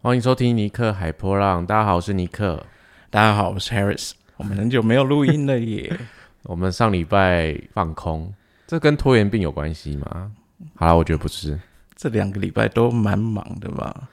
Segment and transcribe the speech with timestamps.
[0.00, 1.66] 欢迎收听尼克海波浪。
[1.66, 2.64] 大家好，我是尼克。
[3.10, 4.12] 大家好，我是 Harris。
[4.36, 5.92] 我们很久没有录音了耶。
[6.44, 8.32] 我们上礼拜放空，
[8.68, 10.30] 这跟拖延病有关系吗？
[10.76, 11.58] 好了，我觉得不是。
[11.96, 14.08] 这两个礼拜都蛮忙的吧？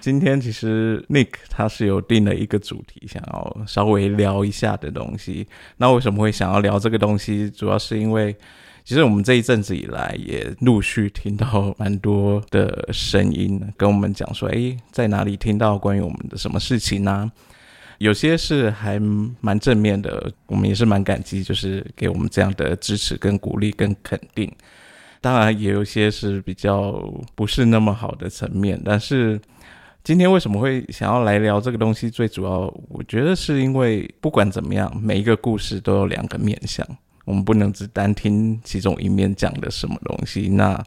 [0.00, 5.46] 今天其实 Nick 他是有定了一个主题，想要稍微聊一下的东西。
[5.76, 7.50] 那为什么会想要聊这个东西？
[7.50, 8.34] 主要是因为。
[8.88, 17.30] 其实我们这一阵子以来，也陆续听到蛮多的声音，跟我们讲说，哎，在哪里听到关于我们的什么事情呢？
[17.98, 18.98] 有些是还
[19.42, 24.50] 蛮正面的，我们也是蛮感激，就是给我们这样的支持、跟鼓励、跟肯定。
[25.20, 26.92] 当然，也有些是比较
[27.34, 28.80] 不是那么好的层面。
[28.82, 29.38] 但是
[30.02, 32.08] 今天为什么会想要来聊这个东西？
[32.08, 36.88] 最主要，我觉得是因为不管怎么样，每一个故事都有两个面向。
[37.28, 40.48] 我们不能只单听其中一面讲的什么东西。
[40.48, 40.82] 那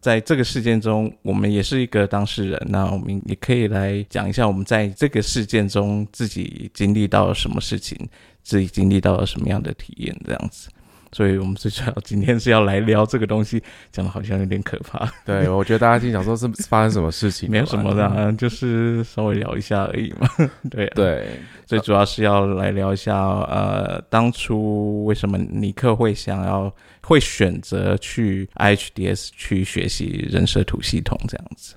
[0.00, 2.66] 在这个事件中，我们也是一个当事人。
[2.70, 7.98] 那我们也可以来讲一下，我们在这个事件中自己经历到了什么事情，
[8.44, 10.68] 自己经历到了什么样的体验，这样子。
[11.14, 13.62] 所以我们最主要今天是要来聊这个东西，
[13.92, 15.08] 讲的好像有点可怕。
[15.24, 20.28] 对，我觉得大家经常说 是发生什么事情，没有什么的，就是稍微聊一下而已嘛。
[20.68, 21.28] 对对，
[21.66, 31.76] 最主要是要来聊一下，呃，当初为什么尼克会想要会选择去 IHDS 去学习人设图系统这样子。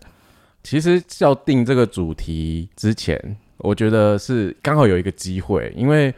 [0.64, 6.12] 其实要定这个主题之前，我觉得是刚好有一个机会，因为。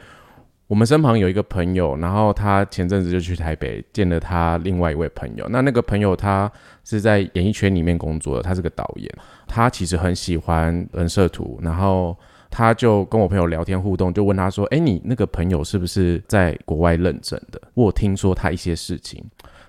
[0.70, 5.44] 我们身旁有一个朋友，然后他前阵子就去台北见了他另外一位朋友。
[5.48, 6.48] 那那个朋友他
[6.84, 9.12] 是在演艺圈里面工作的，他是个导演。
[9.48, 12.16] 他其实很喜欢人设图，然后
[12.48, 17.60] 他就跟我朋友聊天互动，就问他说：“哎，你那个朋友是不是在国外认证的？
[17.74, 19.20] 我听说他一些事情。”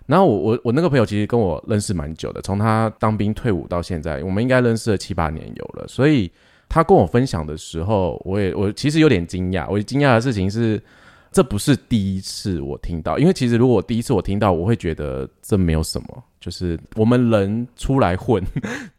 [0.06, 6.32] 然后我我我那个朋友其实跟我认识蛮久的，从他当兵退伍到现在，我们应该认识了七八年有了，所以。
[6.74, 9.70] 他跟我分享的时候，我也我其实有点惊讶。
[9.70, 10.82] 我惊讶的事情是，
[11.30, 13.20] 这不是第一次我听到。
[13.20, 16.24] 因为其实如果第一次我听到，我会觉得这没有什么。
[16.40, 18.42] 就是我们人出来混，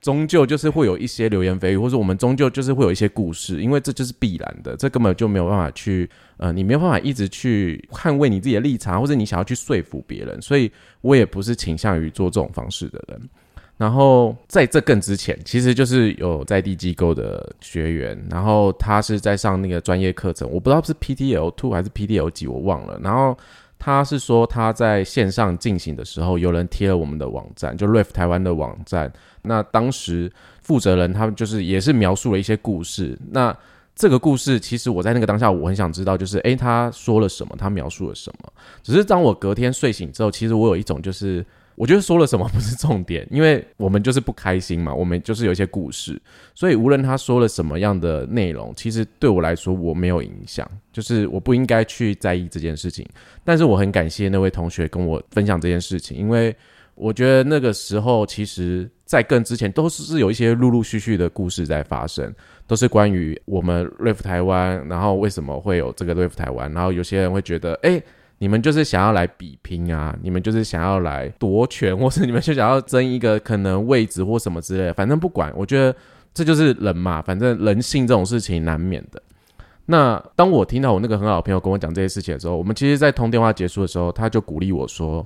[0.03, 3.63] 终究就是会有一些流言蜚语，或者我们终究就是会有一些故事。
[3.63, 10.41] 因为这就是必然的，这根本就没有办法去呃，你没有办法一直去捍卫你自己的立场，或者你想要去说服别人。
[10.43, 13.21] 所以我也不是倾向于做这种方式的人。
[13.83, 22.97] 然后在这更之前，其实就是有在地机构的学员，然后他是在上那个专业课程，我不知道是 PTL two 还是 PTL 几，我忘了。
[23.03, 23.37] 然后
[23.81, 29.13] 他是说他在线上进行的时候，有人贴了我们的网站，就 Riff 台湾的网站。
[29.43, 30.31] 那当时
[30.63, 33.19] 负责人他们就是也是描述了一些故事。
[33.33, 33.53] 那
[33.97, 38.53] 这个故事其实我在那个当下，我很想知道，就是诶，他说了什么，他描述了什么。
[38.81, 41.45] 只是当我隔天睡醒之后，其实我有一种就是。
[41.83, 46.17] 我觉得说了什么不是重点，因为我们就是不开心嘛，我们就是有一些故事，
[46.55, 53.05] 所以无论他说了什么样的内容，其实对我来说我没有影响，就是我不应该去在意这件事情。
[53.43, 56.55] 但是我很感谢那位同学跟我分享这件事情，因为
[56.95, 62.33] 我觉得那个时候其实，在更之前都是有一些陆陆续续的故事在发生，
[62.69, 68.01] 都是关于我们 Riff 台湾，然后为什么会有这个 Riff 台湾，然后有些人会觉得，哎。
[68.43, 70.19] 你们就是想要来比拼啊！
[70.21, 74.95] 你们就是想要来夺权， 或是你们就想要争一个可能位置或什么之类的。
[74.95, 75.95] 反正不管，我觉得
[76.35, 77.23] 这就是人嘛。
[77.23, 79.23] 反正人性这种事情难免的。
[79.87, 85.25] 那当我听到我那个很好的朋友跟我讲这些事情的时候，我们其实，在通电话结束的时候，他就鼓励我说：“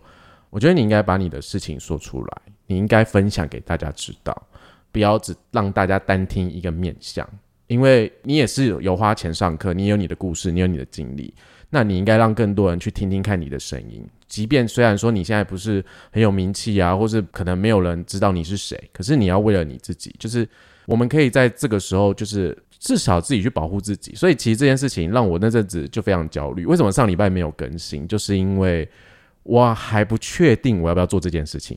[0.50, 4.46] 我觉得你应该把你的事情说出来，你应该分享给大家知道，
[4.92, 7.26] 不要只让大家单听一个面相，
[7.66, 11.32] 因为你也是有花钱上课，你有你的故事，你有你的经历。”
[11.68, 20.48] 那你应该让更多人去听听看你的声音，即便虽然说你现在不是很有名气啊，或是可能没有人知道你是谁，可是你要为了你自己，就是
[20.86, 24.14] 我们可以在这个时候，就是至少自己去保护自己。
[24.14, 26.64] 所以其实这件事情让我那阵子就非常焦虑。
[26.66, 28.06] 为什么上礼拜没有更新？
[28.06, 28.88] 就是因为
[29.42, 31.76] 我还不确定我要不要做这件事情。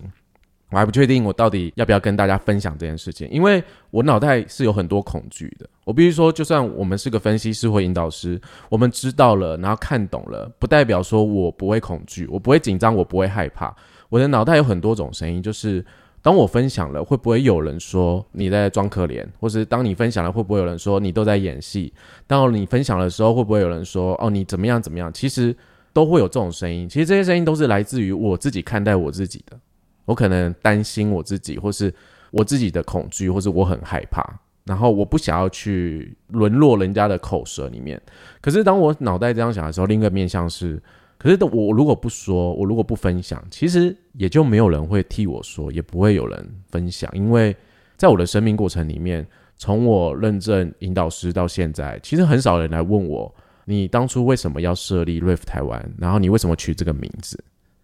[0.72, 5.68] 我还不确定我到底要不要跟大家分享这件事情，因为我脑袋是有很多恐惧的。
[5.84, 8.40] 我必须说，就算我们是个分析师或引导师，
[8.70, 13.76] 我们知道了，然后看懂了，不代表说我不会恐惧，我不会紧张，我不会害怕。
[14.10, 15.84] 我的脑袋有很多种声音，就是
[16.22, 21.92] 当我分享了，会不会有人说你在装可怜，或是当你分享了，会不会有人说你都在演戏？
[22.28, 25.12] 当你分享的时候，会不会有人说哦你怎么样怎么样？
[25.12, 25.56] 其实
[25.94, 26.88] 都会有这种声音。
[26.88, 29.58] 其实这些声音都是来自于我自己看待我自己的。
[30.10, 31.94] 我可能担心我自己，或是
[32.32, 34.24] 我自己的恐惧，或是我很害怕，
[34.66, 38.02] 然后我不想要去沦落人家的口舌里面。
[38.42, 40.82] 可是当我脑袋这样想的时候，另一个面向是，
[41.20, 47.56] 可是我如果不说，我如果不分享，其实也就没有人会替我说，也不会有人分享，因为
[47.96, 49.24] 在我的生命过程里面，
[49.58, 53.32] 从我认证引导师到现在，其实很少人来问我，
[53.66, 57.40] 你当初为什么要设立 RIF 台湾，然后你为什么取这个名字，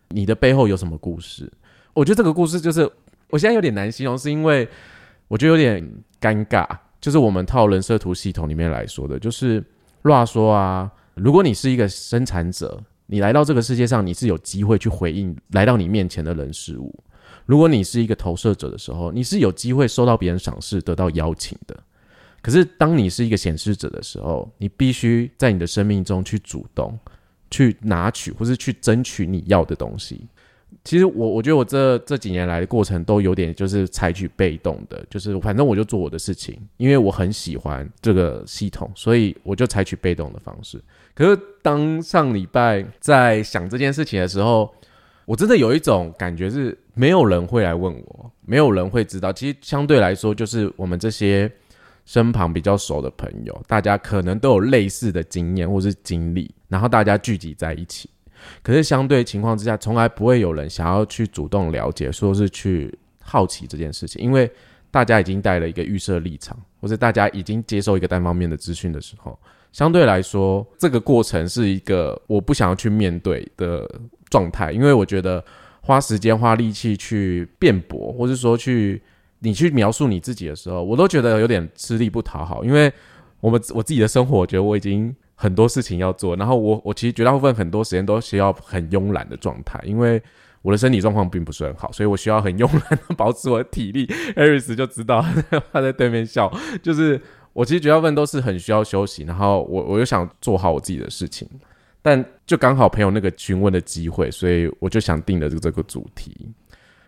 [0.10, 1.51] 你的背后有什么故事？
[1.95, 2.88] 我觉得这个故事就是
[3.31, 4.68] 我现在有点难形容，是因为
[5.27, 5.83] 我觉得有点
[6.21, 6.68] 尴尬。
[7.01, 9.63] 就是我们套人设图系统里面来说的，就是
[10.01, 16.94] 乱说啊，如果你是一个生产者，你来到这个世界上，你是有机会去回应来到你面前的人事物。
[17.45, 21.77] 如果你是一个投射者的时候，你是有机会受到别人赏识、得到邀请的。
[22.41, 26.98] 可是，当你是一个显示者的时候，你必须在你的生命中去主动、
[27.51, 30.27] 去拿取或是去争取你要的东西。
[30.83, 40.80] 其实，我我觉得我这这几年来的过程都有点就是采取被动的，就是反正我就做我的事情，因为我很喜欢这个系统，所以我就采取被动的方式。
[41.13, 44.72] 可是，当上礼拜在想这件事情的时候，
[45.25, 49.33] 我真的有一种感觉是，没有人会来问我，没有人会知道。
[49.33, 51.51] 其实相对来说，就是我们这些
[52.06, 58.10] 身旁比较熟的朋友，大家可能都有类似的经验或是经历，然后大家聚集在一起。
[58.62, 64.50] 可是相对情况之下，从来不会有人想要去主动了解，说是去好奇这件事情，因为
[64.92, 69.38] 大家已经带了一个预设立场，或者大家已经接受一个单方面的资讯的时候，
[69.72, 73.90] 相对来说，这个过程是一个我不想要去面对的。
[74.32, 75.42] 状态，因为我觉得
[75.82, 79.02] 花时间花力气去辩驳，或者说去
[79.40, 82.66] 你去描述你自己的时候，我都觉得有点吃力不讨好。
[82.66, 82.92] 因为
[83.40, 90.22] 我们我自己的生活，我觉得我已经很多事情要做，然后我我其实绝大部分很多时间都需要很慵懒的状态，因为
[90.62, 94.10] 我的身体状况并不是很好，所以我需要很慵懒的保持我的体力。
[94.36, 95.24] 艾瑞斯就知道
[95.72, 96.52] 他在对面笑，
[96.82, 97.22] 就是
[97.54, 101.48] 我其实绝大部分都是很需要休息，然后我我又想做好我自己的事情。
[102.02, 106.50] 但就刚好朋友那个询问的机会，所以我就想定了这这个主题。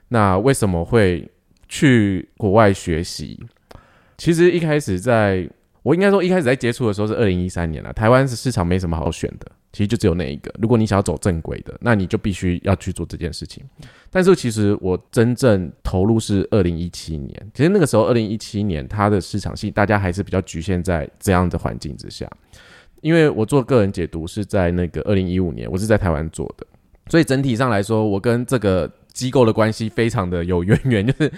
[0.09, 1.29] 那为什么会
[1.67, 3.39] 去国外学习？
[4.17, 5.47] 其实一开始在
[5.87, 7.93] 我应该说一开始在接触的时候是二零一三年了。
[7.93, 10.53] 台湾市场没什么好选的，其实就只有那一个。
[10.61, 13.63] 如果你想要走正轨的，那你就必须要去做这件事情。
[14.11, 17.51] 但是其实我真正投入是二零一七年。
[17.53, 22.29] 其实那个时候二零一七年它的市场性大家还是比较局限在这样的环境之下。
[22.99, 26.67] 因为我做个人解读是在那个二零一五年，我是在台湾做的，
[27.07, 31.31] 所以整体上来说，我跟这个机构的关系非常的有渊源，就是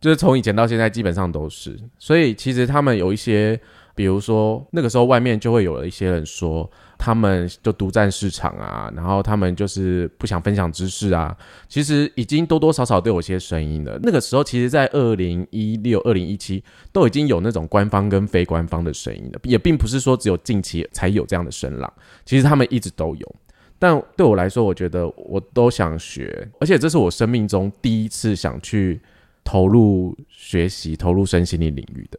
[0.00, 3.58] 就是从以前到现在基本上都是，所以其实他们有一些，
[3.96, 6.70] 比如说那个时候外面就会有一些人说。
[6.98, 11.36] 他们就独占市场啊，然后他们就是不想分享知识啊。
[11.68, 14.00] 其实已经多多少少都有些声音了。
[14.02, 21.92] 那个时候，其实，在二零一六、二零一七都已经有那种官方跟非官方的声音了，也并不是说只有近期才有这样的声浪。
[22.24, 23.34] 其实他们一直都有。
[23.78, 28.98] 但对我来说，我觉得我都想学，而且这是我生命中第一次想去
[29.44, 32.18] 投入学习、投入身心灵领域的。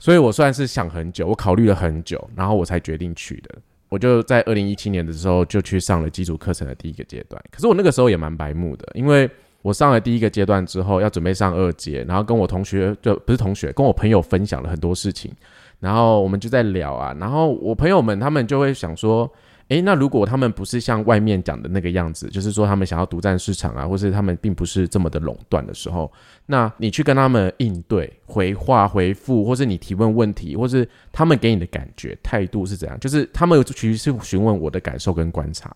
[0.00, 3.54] 所以我算是想很久，我考虑了很久，然后我才决定去的。
[3.88, 9.30] 我就在二零一七年的时候就去上了基础课程的第一个阶段，可是我那个时候也蛮白目的，因为
[9.62, 15.30] 我上了第一个阶段之后要准备上二阶，然后跟我同学就不是同学，跟我朋友分享了很多事情，
[15.78, 19.30] 然后我们就在聊啊，然后我朋友们他们就会想说。
[19.70, 26.10] 诶，那如果他们不是像外面讲的那个样子，就是说他们想要独占市场啊，或是他们并不是这么的垄断的时候，
[26.46, 32.98] 那你去跟他们应对、回话、回复，或是你提问问题，或是他们给你的感觉、态度是怎样？
[32.98, 35.74] 就是他们其实是询问我的感受跟观察。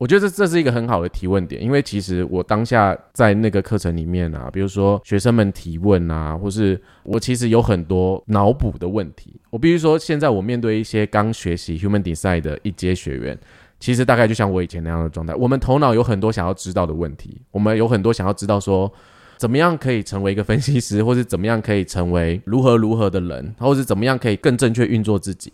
[0.00, 9.38] 我觉得这这是一个很好的提问点，因为其实我当下在那个课程里面啊，比如说学生们提问啊，或是我其实有很多脑补的问题。
[9.50, 13.38] 我必须说，现在我面对一些刚学习 Human Design 的一阶学员，
[13.78, 15.34] 其实大概就像我以前那样的状态。
[15.34, 18.90] 我们头脑有很多想要知道的问题，我们有很多想要知道说，
[19.36, 25.52] 怎么样可以成为一个分析师，或是怎么样可以成为如何如何的人，或是怎么样可以更正确运作自己。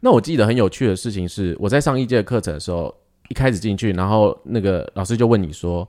[0.00, 2.94] 那我记得很有趣的事情是，我在上一届课程的时候。
[3.28, 5.88] 一开始进去，然后那个老师就问你说，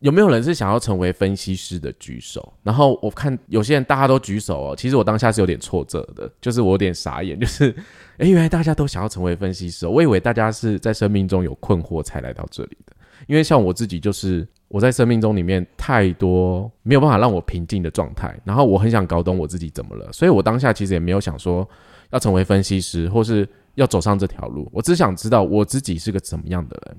[0.00, 2.52] 有没有人是想要成为分析师的举手？
[2.62, 7.74] 然后我看有些人大家都举手哦，其实我当下是有点挫折的，就是我有点傻眼，就是
[8.18, 12.94] 诶，原来大家都想要成为分析师，我以为大家是在生命中有困惑才来到这里的，
[13.26, 21.66] 因为像我自己就是我在生命中里面太多没有办法让我平静的状态，然后我很想搞懂我自己怎么了，所以我当下其实也没有想说
[22.10, 23.48] 要成为分析师，或是。
[23.74, 26.96] 要走上这条路，我只想知道我自己是个怎么样的人。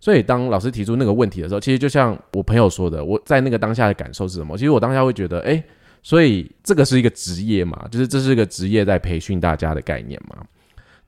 [0.00, 4.56] 所以当老师提出那个问题的时候，其实就像我朋友说的，我在那个当下的感受是什么？
[4.56, 5.62] 其实我当下会觉得，哎，
[6.02, 10.36] 所以这个是一个职业嘛，就是这是一个职业在培训大家的概念嘛。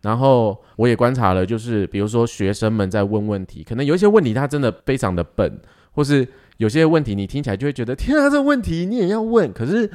[0.00, 5.60] 然后我也观察了，就是比如说学生们在问问题，可能有一些问题他真的非常的笨，
[5.92, 6.26] 或是
[6.58, 9.52] 有些问题你听起来就会觉得，天啊，这问题你也要问？
[9.52, 9.90] 可是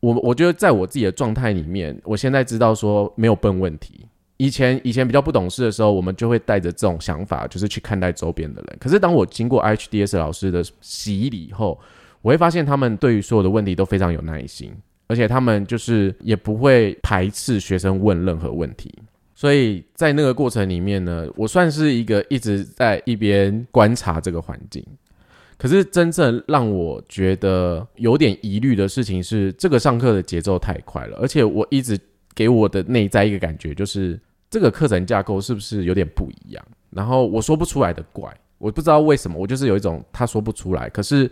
[0.00, 4.06] 我我觉得在我自己的状态里面，我现在知道说没有笨问题。
[4.40, 8.76] 以前以前比较不懂事的时候，我们就会带着这种想法，就是去看待周边的人。
[8.80, 11.78] 可是当我经过 HDS 老师的洗礼后，
[12.22, 14.72] 我会发现他们对于所有的问题都非常有耐心，
[15.08, 18.90] 而且他们就是也不会排斥学生问任何问题。
[19.34, 24.82] 所以在那个过程里面呢，我算是一个一直在一边观察这个环境。
[25.58, 31.98] 可是真正让我觉得有点疑虑的事情是，这个上课的节奏太快了，而且我一直
[32.34, 34.18] 给我的内在一个感觉就是，
[34.50, 36.62] 这个课程架构是不是有点不一样？
[36.90, 38.28] 然后我说不出来的怪，
[38.58, 41.30] 我不知道为什么，我就是有一种他说不出来，可是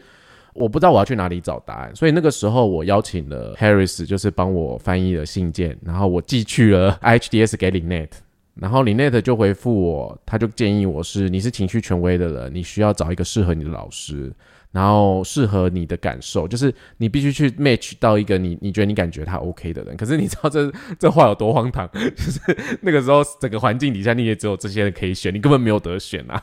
[0.55, 1.95] 我不知道我要去哪里找答案。
[1.97, 8.11] 所以那个时候我邀请了 Harris，就是帮我翻译了信件，然后我寄去了 HDS 给 Linet。
[8.55, 14.33] 然后 Linet 就回复我，他就建议我是你是情绪权威的人，你需要找一个适合你的老师，
[14.71, 19.97] 然后适合你的感受，就是你必须去 match 到一个你你觉得你感觉他 OK 的人。
[19.97, 21.89] 可是你知道这这话有多荒唐？
[21.93, 22.41] 就是
[22.83, 26.43] 那个时候整个环境底下你也只有这些人可以选，你根本没有得选啊。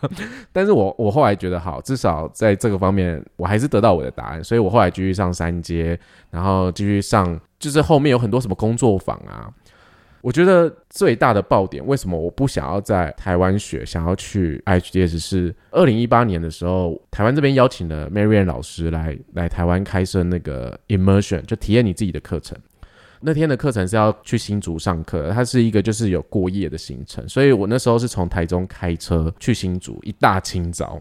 [0.52, 5.98] 但是我我后来觉得好，至少在这个方面我还是得到我的答案，所以我后来继续上三阶，
[6.32, 9.54] 然后继续上，就是后面有很多什么工作坊啊。
[10.26, 15.20] 我觉得最大的爆点，为什么我不想要在台湾学，想要去 HDS？
[15.20, 22.58] 是二零一八年的时候，台湾这边邀请了 Marian 老师来来台湾开设那个 Immersion，就体验你自己的课程。
[23.22, 31.00] 那天的课程是要去新竹上课，它是一个就是有过夜的行程，所以我那时候是从台中开车去新竹，一大清早，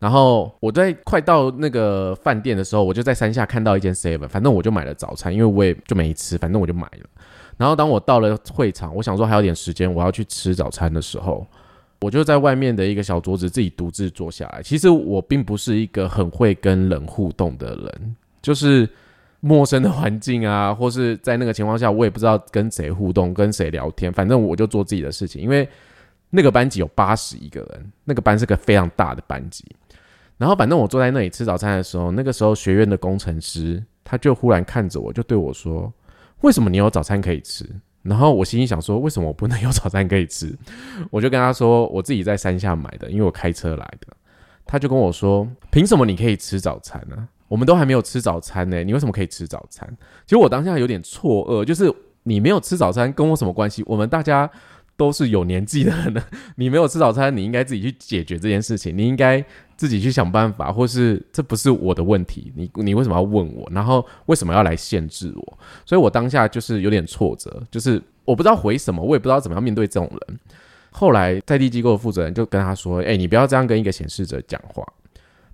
[0.00, 7.08] 然后我在快到那个饭店的时候，我就在山下看到一间 Seven，反正我就买了早餐，因为我也就没吃，反正我就买了。
[7.56, 11.46] 然后当我到了会场，我想说还有点时间，我要去吃早餐的时候，
[12.00, 14.62] 我就在外面的一个小桌子自己独自坐下来。
[14.62, 18.86] 其实我并不是一个很会跟人互动的人，就是
[19.40, 24.12] 陌生的环境啊，或是在那个情况下，我也不知道跟谁互动、跟谁聊天。
[24.12, 25.66] 反正我就做自己的事情，因为
[26.28, 29.64] 那个班级有八十一个人，那个班是个非常大的班级。
[30.36, 35.90] 然后反正我坐在那里吃早餐的时候，那个时候学院的工程师他就忽然看着我，就对我说。
[36.42, 37.64] 为什么你有早餐可以吃？
[38.02, 40.56] 然后我心里想说，为什么我不能有早餐可以吃？
[41.10, 44.08] 我就跟他说，我自己在山下买的，因为我开车来的。
[44.64, 47.28] 他就跟我说，凭什么你可以吃早餐呢？
[47.48, 49.88] 我们都还没有吃早餐呢，你为什么可以吃早餐？
[50.24, 53.82] 其实我当下有点错愕，就是你没有吃早餐跟我什么关系？
[53.86, 54.50] 我们大家。
[54.96, 56.22] 都是有年纪的人，
[56.56, 59.44] 你没有吃早餐，你应该自己去解决这件事情，你应该
[59.76, 63.68] 自己去想办法，或是这不是我的问题，你你为什么要问我？
[63.72, 65.58] 然后为什么要来限制我？
[65.84, 70.38] 所以我当下就是有点挫折，就是我不知道回什么，我也不知道怎么样面对这种人。
[70.90, 74.82] 后来在地机构的负责人就跟他说：“哎，你不要这样跟一个显示者讲话。”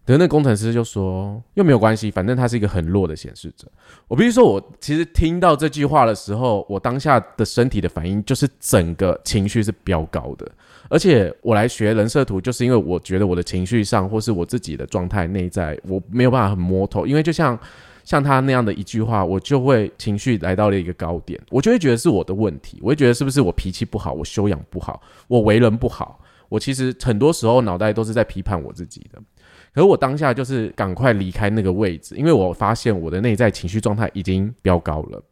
[0.05, 3.69] 可是那工程师就说又没有关系，反正他是一个很弱的显示者。
[4.09, 10.51] 我必须说，我其实听到这句话的时候，我当下的身体的反应就是整个情绪是飙高的。
[10.89, 17.07] 而且我来学人设图，就是因为我觉得我的情绪上或是我自己的状态内在，我没有办法很摸透。
[17.07, 17.59] 因为就像
[18.05, 26.19] 像他那样的一句话，我就会情绪来到了一个高点，我就会觉得是我的问题，我会觉得是不是我脾气不好，我修养不好，我为人不好。
[26.49, 29.19] 我其实很多时候脑袋都是在批判我自己的。
[29.75, 35.23] 可是我当下就是赶快离开那个位置，因为我发现我的内在情绪状态已经飙高了。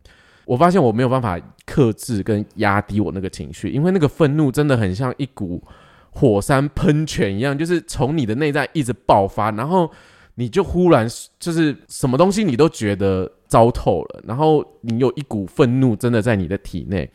[0.46, 5.62] 我发现我没有办法克制跟压低我那个情绪，因为那个愤怒真的很像一股
[6.10, 9.88] 火山喷泉一样，就是从你的内在一直爆发，然后
[10.34, 11.06] 你就忽然
[11.38, 17.08] 就是什么东西你都觉得糟透了，然后你有一股愤怒真的在你的体内。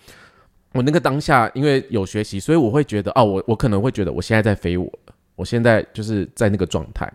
[0.72, 4.90] 我那个当下因为有学习，所以我会觉得哦，我我可能会觉得我现在在飞我。
[5.36, 7.12] 我现在就是在那个状态，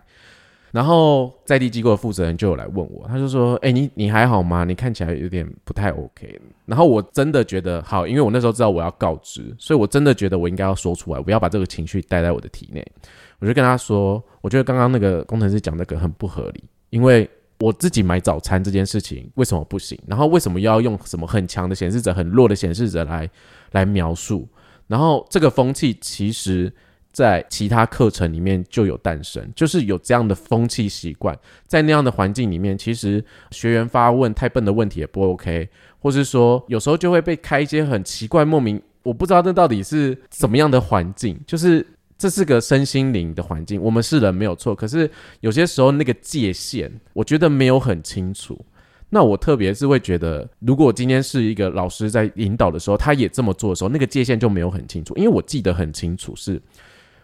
[0.71, 4.63] 然后在地机构的负责人就有来问我，他就说：“哎，你你还好吗？
[4.63, 12.85] 你看起来有点不太 OK。”然后我真的觉得好，因为我那时候知道我要告知，所以我真的觉得我应该要说出来，不要把这个情绪带在我的体内。
[13.39, 19.99] 我就跟他说：“我觉得刚刚那个工程师讲那个很不合理，因为我自己买早餐这件事情为什么不行？
[20.07, 23.29] 然后为什么要用什么很强的显示者、很弱的显示者来
[23.71, 24.47] 来描述？
[24.87, 26.71] 然后这个风气其实……”
[27.11, 31.37] 在其他课程里面就有诞生，就是有这样的风气习惯，
[31.67, 35.67] 在那样的环境里面，其实学员发问太笨的问题也不 OK，
[35.99, 41.85] 或是说有时候就会被开一些很奇怪、莫名，我不知道这到底是怎么样的环境，就是
[42.17, 45.09] 这是个身心灵的环境，我们是人没有错，可是
[45.41, 48.63] 有些时候那个界限，我觉得没有很清楚。
[49.13, 56.61] 那我特别是会觉得，如果今天是一个老师在引导的时候，他也这么做的时候，那个界限就没有很清楚，因为我记得很清楚是。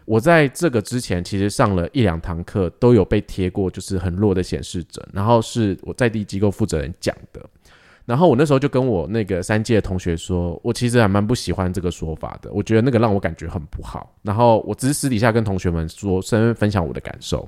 [0.08, 5.06] 我在这个之前，其实上了一两堂课，都有被贴过，就是很弱的显示者。
[5.12, 7.44] 然后是我在地机构负责人讲的。
[8.06, 14.10] 然后我那时候就跟我那个三届的同学说，我其实还蛮不喜欢这个说法的，我觉得那个让我感觉很不好。
[14.22, 17.46] 然后我只是私底下跟同学们说，顺便分享我的感受。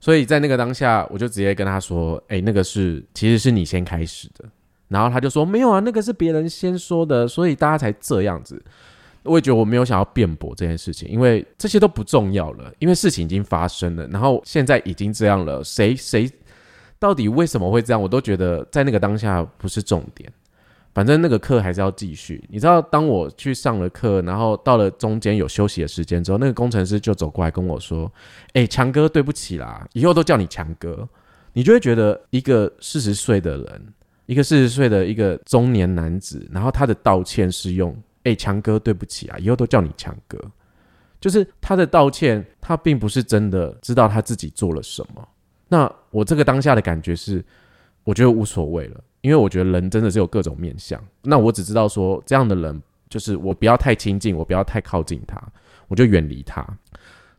[0.00, 4.44] 所以在那个当下，我就直接跟他说：“哎，那个是其实是你先开始的。”
[4.88, 8.60] 然后他就说：“没有啊，那个是别人先说的，所以大家才这样子。”
[9.24, 16.30] 我也觉得我没有想要辩驳这件事情，因为这些都不重要了，因为事情已经发生了，然后现在已经这样了，谁谁。
[16.98, 18.00] 到底为什么会这样？
[18.00, 20.32] 我都觉得在那个当下不是重点，
[20.94, 22.44] 反正那个课还是要继续。
[22.48, 28.10] 你知道，当我去上了课，然后到了中间有休息的时间之后，那个工程师就走过来跟我说
[28.54, 31.08] ：“哎，强哥，对不起啦，以后都叫你强哥。”
[31.54, 33.94] 你就会觉得一个四十岁的人，
[34.26, 40.38] 一个四十岁的一个中年男子，然后他的道歉是用：“哎，强哥，对不起啊，以后都叫你强哥。”
[41.20, 45.28] 就是他的道歉，他并不是真的知道他自己做了什么。
[45.68, 47.44] 那我这个当下的感觉是，
[48.02, 51.00] 我觉得无所谓了，因为我觉得人真的是有各种面相。
[51.22, 55.40] 那我只知道说，这样的人就是我不要太亲近，我不要太靠近他，
[55.86, 56.66] 我就远离他。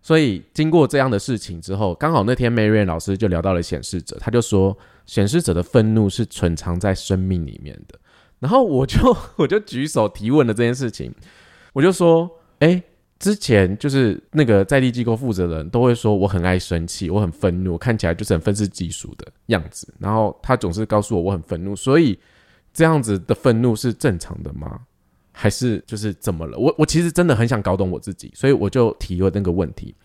[0.02, 8.00] 所以经过这样的事情之后，刚好那天 Marian 老师就聊到了显示者，他就说显示者的愤怒是存藏在生命里面的。
[8.44, 11.12] 然后我就 我就举手提问了这件事情，
[11.74, 12.84] 我就说，哎。
[13.20, 19.94] 之前就是那个在地机构负责人都会说我很爱生气，我很愤怒，看起来就是很愤世嫉俗的样子。
[19.98, 22.20] 然后他总是告诉我我很愤怒，所以
[22.74, 24.78] 这样子的愤怒是正常的吗？
[25.32, 26.58] 还是就是怎么了？
[26.58, 29.96] 我我其实真的很想搞懂我自己，所以我就提了那个问题。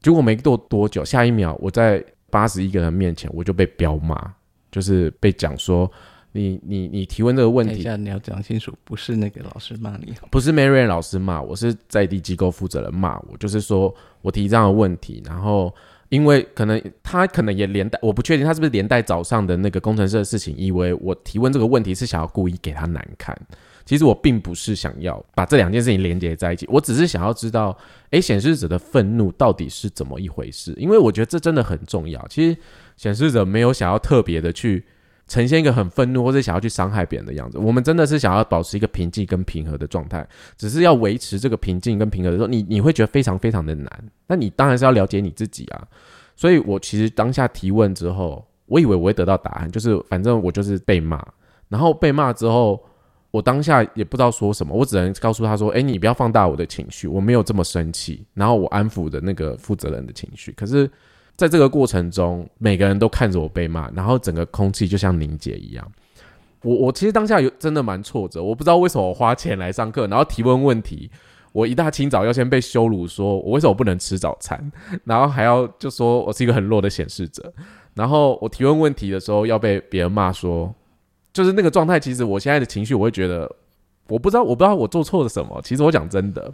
[0.00, 4.32] 结果没过多久，下一秒我在八十一个人面前我就被彪骂，
[4.70, 5.92] 就是被讲说。
[6.36, 15.74] 你你你提问这个问题，一下你要讲清楚，不是那个老师骂你， 不是 Marian 老师骂我，是在地机构负责人骂我，就是说我提这样的问题，然后
[16.10, 23.34] 因为可能他可能也连带，我不确定他是不是连带早上的那个工程师的事情，以为我提问这个问题是想要故意给他难看，
[23.86, 27.76] 其实我并不是想要把这两件事情连接在一起，我只是想要知道，
[28.10, 30.74] 诶，显示者的愤怒到底是怎么一回事？
[30.76, 32.26] 因为我觉得这真的很重要。
[32.28, 32.58] 其实
[32.96, 34.84] 显示者没有想要特别的去。
[35.28, 40.24] 呈现一个很愤怒或者想要去伤害别人的样子，我们真的是想要保持一个平静跟平和的状态，
[40.56, 43.90] 只是要维持这个平静跟平和的时候，你你会觉得非常非常的难。
[44.28, 45.86] 那你当然是要了解你自己啊。
[46.36, 51.20] 所以我其实当下提问之后，我以为我会得到答案，就是反正我就是被骂，
[51.68, 52.80] 然后被骂之后，
[53.32, 60.88] 我当下也不知道说什么，我只能告诉他说：“哎，你不要放大我的情绪，我没有这么生气。”然后我安抚的那个负责人的情绪，可是。
[61.36, 65.92] 在这个过程中，每个人都看着我被骂，然后整个空气就像凝结一样。
[66.62, 71.10] 我我其实当下有真的蛮挫折，我不知道为什么我花钱来上课，然后提问问题，
[71.52, 74.72] 我一大清早要先被羞辱，说我为什么不能吃早餐，
[75.04, 77.52] 然后还要就说我是一个很弱的显示者，
[77.94, 80.74] 然后我提问问题的时候要被别人骂，说
[81.32, 82.00] 就是那个状态。
[82.00, 83.54] 其实我现在的情绪，我会觉得
[84.08, 85.60] 我不知道，我不知道我做错了什么。
[85.62, 86.50] 其实我讲真的，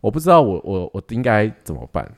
[0.00, 2.10] 我不知道我我我应该怎么办。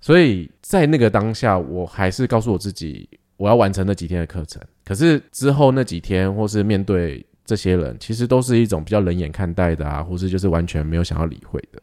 [0.00, 4.62] 所以在那个当下，我还是告诉我自己，我要完成那几天的课程。
[4.84, 11.82] 可是之后那几天，或是面对这些人，其实都是一种比较冷眼看待的啊，或是就是完全没有想要理会的。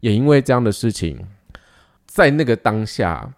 [0.00, 1.18] 也因为这样的事情，
[2.06, 3.34] 在那个当下，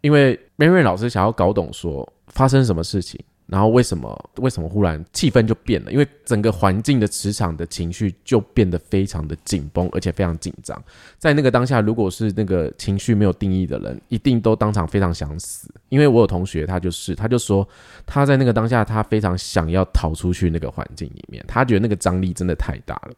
[0.00, 3.18] 因为 Mary 老师想要搞懂说发生什么事情。
[3.52, 5.92] 然后为什么为什么忽然气氛就变了？
[5.92, 10.82] 因为整个环境的磁场的情绪就变得非常的紧绷，而且非常紧张。
[11.18, 15.70] 在那个当下，如果是那个情绪没有定义的人，一定都当场非常想死。
[15.90, 17.68] 因为我有同学，他就是他就说
[18.06, 23.12] 他在那个当下，他非常想要逃出去那个环境里面，他觉得那个张力真的太大了。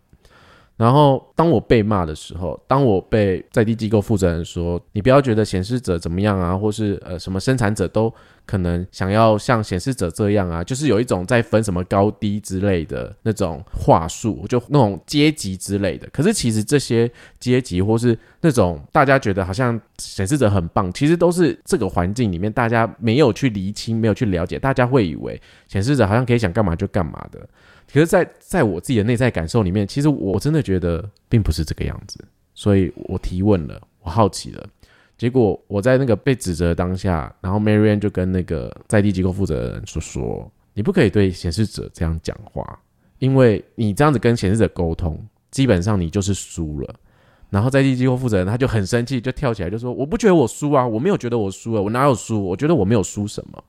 [0.76, 8.12] 然后，当我被骂的时候，当我被在地机构负责人说“你不要觉得显示者怎么样啊，或是呃什么生产者都
[8.44, 16.08] 可能想要像显示者这样啊”，就是有一种在分什么高低之类的那种话术，就那种阶级之类的。
[16.12, 17.08] 可是其实这些
[17.38, 27.48] 阶级或是那种大家觉得好像显示者很棒，其实都是这个环境里面大家没有去厘清、没有去了解，大家会以为显示者好像可以想干嘛就干嘛的。
[27.94, 32.18] 可是，在在我自己的内在感受里面，其实我真的觉得并不是这个样子，
[32.52, 34.66] 所以我提问了，我好奇了，
[35.16, 42.80] 结果我在那个被指责当下，然后 Marian 就跟那个在地机构负责人说：“说你不可以对显示者这样讲话，
[43.20, 45.16] 因为你这样子跟显示者沟通，
[45.52, 46.94] 基本上你就是输了。”
[47.48, 52.44] 然后在地机构负责人他就很生气，就跳起来就说：“我不觉得我输啊，我没有觉得我输了，我哪有输？
[52.44, 53.62] 我觉得我没有输什么。”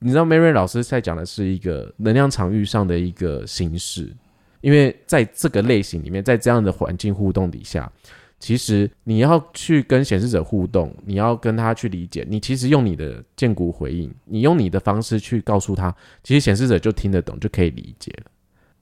[0.00, 4.14] 你知道，Mary 老师在讲的是一个能量场域上的一个形式，
[4.60, 7.90] 因为在这个类型里面，在这样的环境互动底下，
[8.38, 18.30] 其实你要去跟显示者互动，你要跟他去理解，你其实用你的建骨回应，你用你的方式去告诉他，其实显示者就听得懂，就可以理解了。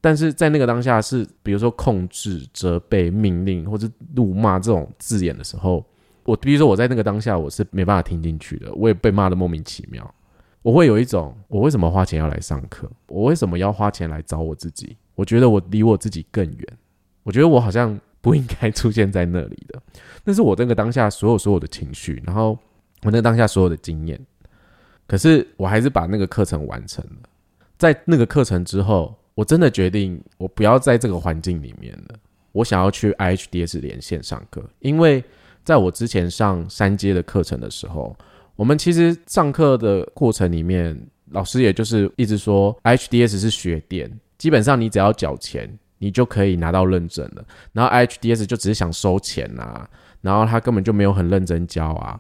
[0.03, 5.83] 但是在那个当下是，比如说控制、责备、命令或者怒骂这种字眼的时候，
[6.25, 10.15] 我比如说我在那个当下我是没办法听进去的，我也被骂的莫名其妙。
[10.67, 12.91] 我会有一种，我为什么花钱要来上课？
[13.07, 14.97] 我为什么要花钱来找我自己？
[15.15, 16.79] 我觉得我离我自己更远。
[17.23, 19.81] 我觉得我好像不应该出现在那里的。
[20.25, 22.59] 那是我那个当下所有所有的情绪，然后
[23.05, 24.21] 我那当下所有的经验。
[25.07, 27.29] 可是我还是把那个课程完成了。
[27.79, 32.19] 在那个课程之后，我真的决定我不要在这个环境里面了。
[32.51, 35.23] 我想要去 IHDS 连线上课，因为
[35.63, 38.17] 在我之前上三阶的课程的时候。
[38.57, 40.99] 我们其实上课的过程里面，
[41.31, 47.45] 老师也就是一直说，HDS 是学电，基本上你只要缴钱，你就可以拿到认证了。
[47.73, 49.88] 然后 HDS 就只是想收钱啊，
[50.23, 52.19] 然后他根本就没有很认真教啊，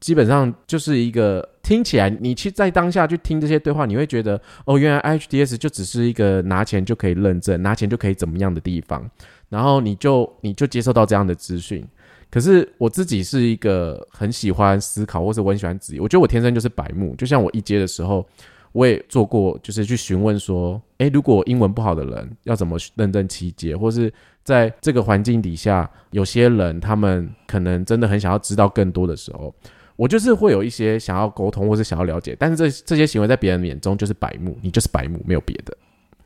[0.00, 9.10] 基本上就是一个听起来，你去在当下去听这些对话，你会觉得，哦，原来 HDS 就只是一个拿钱就可以认证，拿钱就可以怎么样的地方，
[9.50, 11.86] 然后你就你就接受到这样的资讯。
[12.34, 16.00] 可是我自己是一个很喜欢思考，或是我很喜欢质疑。
[16.00, 18.26] 我觉得我天生就是白目，就像我一阶的时候，
[18.72, 29.54] 我也做过，就是去询问说，诶，如果英文不好的人要怎么认证七阶，或是在这个环境底下，有些人他们可能真的很想要知道更多的时候，
[29.94, 35.76] 我就是会有一些想要沟通，或是想要了解，但是这这些行为在别人眼中就是白目，你就是白目，没有别的。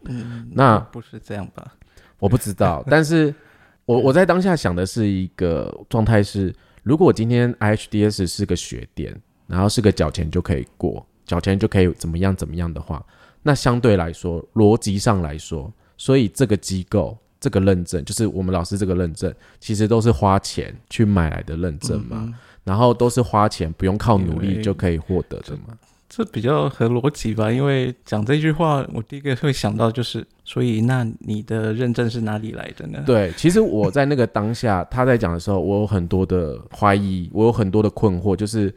[0.06, 1.74] 嗯，那不是这样吧？
[2.18, 3.34] 我不知道，但是。
[3.88, 13.02] 我我在当下想的是一个状态是，如果我今天 IHDS 是个学点，然后是个缴钱就可以过，缴钱就可以怎么样怎么样的话，
[13.42, 22.30] 那相对来说逻辑上来说，所以这个机构这个认证，就是我们老师这个认证，其实都是花钱去买来的认证嘛，
[22.64, 25.78] 然后都是花钱不用靠努力就可以获得的嘛。
[26.08, 33.02] 这比较合逻辑吧，因为讲这句话，我第一个会想到就是，所以那你的认证是哪里来的呢？
[33.04, 38.74] 对，其实我在那个当下他在讲的时候，我有很多的怀疑，我有很多的困惑，就是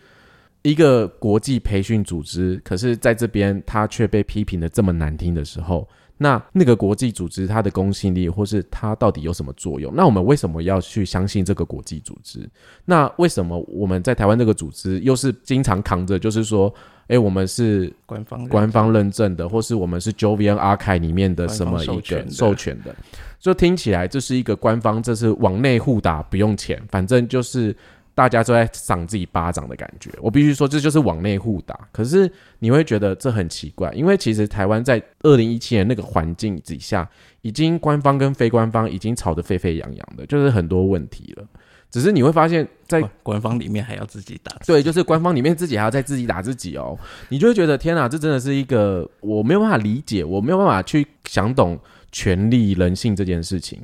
[0.62, 5.88] 一个国际培训组织，可是在这边他却被批评的这么难听的时候。
[6.22, 9.92] 那那个国际组织它的公信力，或是它到底有什么作用？
[9.96, 12.48] 那我们为什么要去相信这个国际组织？
[12.86, 16.72] 那为什么我们在台湾这个组织又是经常扛着，就是说，
[17.08, 22.96] 哎，我们是官方官方认证的，或是我们是 Jovian Archive 里面的什么一个授权的？
[23.40, 27.76] 就听起来这是一个官方，这是往内互打，不用钱，反正就是。
[28.14, 31.80] 大家都在赏自己巴掌的感觉，我必须说，这就是往内互打。
[31.92, 37.10] 可是你会觉得这很奇怪，因为其实台湾在二零一七年那个环境底下，
[37.42, 41.46] 已经官方跟非官方已经吵得沸沸扬扬的，就是很多问题了。
[41.90, 46.98] 只是你会发现，在官方里面还要自己打，对，就是官方里面自己还要再自己打自己哦。
[47.28, 51.78] 你就会觉得天哪，这真的是一个我没有办法理解，我没有办法去想懂
[52.10, 53.82] 权力人性这件事情。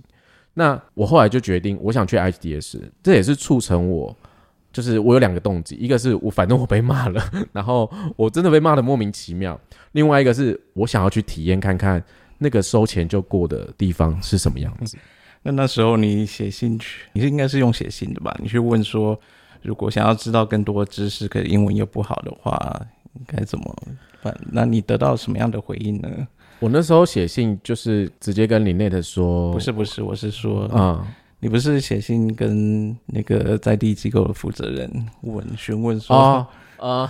[0.60, 4.18] 那我后来就决定，我想去 HDS，这也是促成我，
[4.74, 9.56] 就是我有两个动机，一个是我反正我被骂了， 然后我真的被骂的莫名其妙；
[9.92, 12.04] 另外一个是我想要去体验看看
[12.40, 14.98] 那个收钱就过的地方是什么样子。
[15.44, 18.36] 那那时候你写信去，你是应该是用写信的吧？
[18.42, 19.18] 你去问说，
[19.62, 22.82] 如果想要知道更多知识，可是英文又不好的话，
[23.28, 23.76] 该怎么
[24.24, 24.36] 办？
[24.52, 26.28] 那你得到什么样的回应呢？
[26.60, 31.08] 我那时候写信就是直接跟林内特说，不是不是，我是说，啊，
[31.40, 34.92] 你不是写信跟那个在地机构的负责人
[35.22, 36.48] 问询问说，
[36.82, 37.08] 啊，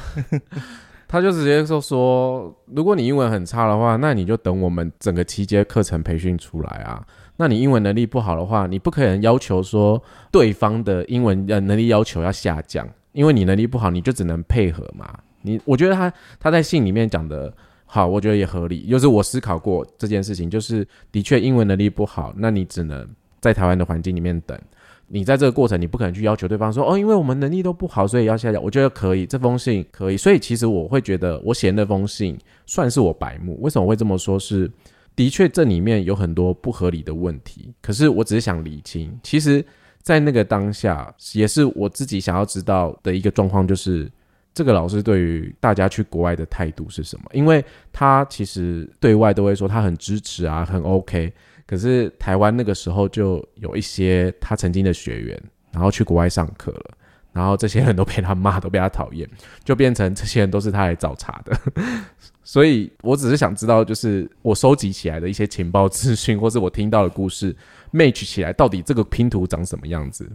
[1.08, 7.02] 他就直接说说，如果你英文很差的话，那你就等我们整个期间课程培训出来啊。
[7.38, 15.18] 那你英文能力不好的话，你不可能要求说对方的英文呃能力要求要下降，因为你能力不好，你就只能配合嘛。
[15.44, 17.54] 你我觉得他他在信里面讲的。
[17.89, 18.86] 好，我觉得也合理。
[18.88, 23.08] 就是我思考过这件事情，就是的确英文能力不好，那你只能
[23.39, 24.60] 在台湾的环境里面等。
[25.08, 28.62] 你在这个过程，你不可能去要求对方说，哦，因为我们能力都不好，所以要下降。
[28.62, 30.17] 我觉得可以，这封信可以。
[30.17, 33.58] 所以其实我会觉得，我写那封信算是我白目。
[33.62, 34.38] 为什么会这么说？
[34.38, 34.69] 是
[35.15, 37.73] 的确这里面有很多不合理的问题。
[37.82, 39.65] 可是我只是想理清，其实，
[40.02, 44.12] 在那个当下，也是我自己想要知道的一个状况，就是。
[44.58, 47.26] 这个老师对于大家去国外的态度是什么？
[47.32, 51.32] 因为他其实对外都会说他很支持啊，很 OK。
[51.67, 55.39] 可是台湾那个时候就有一些他曾经的学员，
[55.72, 56.98] 然后去国外上课了，
[57.34, 59.30] 然后这些人都被他骂，都被他讨厌，
[59.63, 61.56] 就变成这些人都是他来找茬的。
[62.43, 67.56] 所以我只是想知道，就是我收集起来的一些情报资讯，或是我听到的故事
[67.93, 70.28] ，match 起来到底这个拼图长什么样子。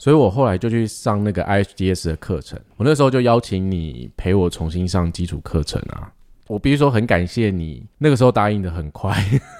[0.00, 2.58] 所以我后来就去上那个 IHDS 的课程。
[2.78, 6.10] 我那时候就邀请你陪我重新上基础课程啊。
[6.46, 9.14] 我必须说很感谢你，那个时候答应的很快，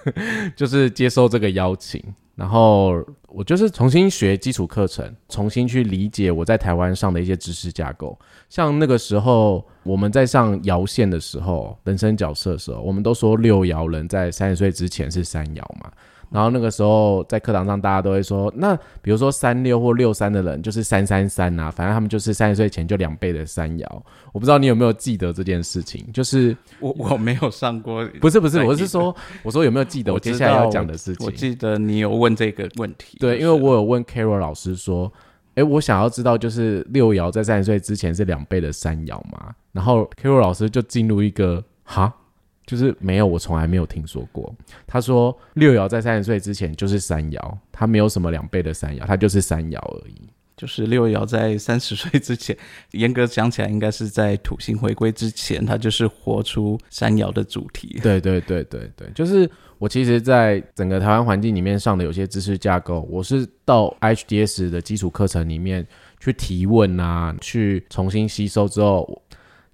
[0.57, 2.03] 就是接受这个邀请。
[2.37, 8.19] 然后我就是重新学基础课程，重新去理解我在台湾上的一些知识架构。
[8.49, 15.93] 像那个时候我们在上爻线的时候，人生角色的时候，我们都说六爻人在三十岁之前是三爻嘛。
[16.31, 23.85] 然后那个时候在课堂上，大家都会说，那比如说三六或六三的人就是三三三啊，反正他们就是三十岁前就两倍的三爻。
[24.33, 31.27] 我不知道你有没有记得这件事情，就是我我没有上过，不是不是，我是说，我说有没有记得我接下来要讲的事情？
[31.27, 35.13] 我记得你有问这个问题，对，因为我有问 Carol 老师说，
[35.57, 39.53] 哎，我想要知道就是六爻在三十岁之前是两倍的三爻嘛？
[39.73, 42.15] 然后 Carol 老师就进入一个哈。
[42.71, 44.55] 就是没有，我从来没有听说过。
[44.87, 50.31] 他说六爻在三十岁之前就是三爻，他没有什么两倍的三爻，他就是三爻而已。
[50.57, 52.57] 就是六爻在三十岁之前，
[52.93, 57.99] 严格讲起来，应该是在土星回归之前，他就是活出三爻的主题。
[58.01, 65.85] 对对对对对，就是我其实，在整个台湾环境里面上的有些知识架构，我是到 HDS 的基础课程里面
[66.21, 69.21] 去提问啊，去重新吸收之后。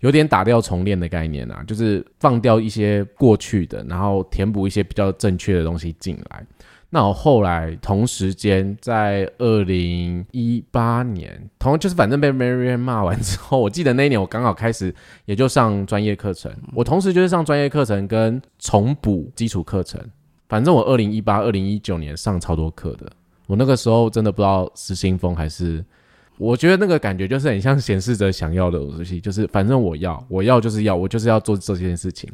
[0.00, 6.46] 有点打掉重练的概念啊，就是放掉一些过去的，然后填补一些比较正确的东西进来。
[6.90, 20.00] 那我后来同时间在二零一八年，同就是反正被 Marian 骂完之后，我记得那一年我刚好开始也就上专业课程，我同时就是上专业课程跟重补基础课程。
[20.48, 23.10] 反正我二零一八、二零一九年上超多课的，
[23.46, 25.84] 我那个时候真的不知道失心疯还是。
[26.38, 32.30] 我觉得那个感觉就是很像显示者想要的东西，就是反正我要，我要就是要，我就是要做这件事情，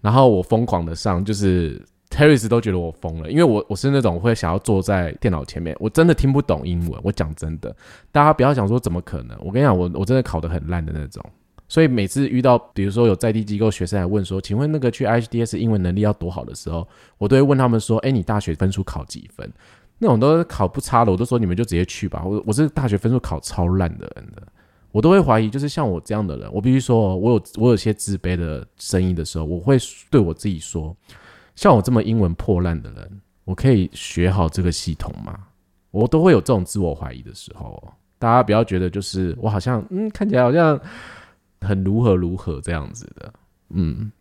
[0.00, 1.80] 然后我疯狂的上，就是
[2.10, 7.74] Terry 都觉得我疯了，因为我我是那种会想要坐在电脑前面，我真的听不懂英文，我讲真的，
[8.12, 11.22] 大家不要想说怎么可能，我跟你讲，我我真的考得很烂的那种，
[11.68, 16.86] 所以每次遇到比如说有在地机构学生来问说，请问那个去 HDS 英文能力要多好的时候，
[17.18, 19.52] 我都会问他们说，哎，你大学分数考几分？
[20.04, 22.22] 那种都考不差的，我都说你们就直接去吧。
[22.22, 24.46] 我我是大学分数考超烂的人的，
[24.92, 29.78] 我都会怀疑，就是像我这样的人，我必须说，我有我有些自卑的声音的时候，我会
[30.10, 30.94] 对我自己说，
[31.56, 35.38] 像我这么英文破烂的人，我可以学好这个系统吗？
[35.90, 37.82] 我都会有这种自我怀疑的时候。
[38.18, 40.78] 大家不要觉得就是我好像嗯看起来好像
[41.62, 43.32] 很如何如何这样子的，
[43.70, 44.12] 嗯。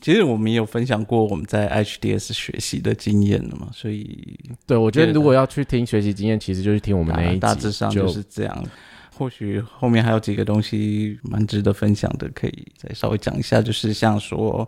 [0.00, 8.64] 其实我们也有分享过我们在 HDS 学习的经验了嘛，所以对我觉得如果要去听学习经验，其实就是听我们那一集，大致上就是这样。
[9.16, 13.60] 或许后面还有几个东西蛮值得分享的，可以再稍微讲一下。
[13.60, 14.64] 就是像说，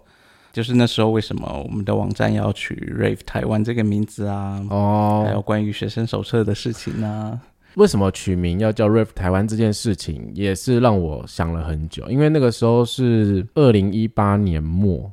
[0.52, 4.60] 就是那时候为什么我们的网站要取 Rave 台湾这个名字啊？
[4.70, 7.38] 哦，还有关于学生手册的事情啊？
[7.76, 12.08] 为什么取名要叫 Rave 台湾这件事情，也是让我想了很久。
[12.10, 15.10] 因为那个时候是二零一八年末，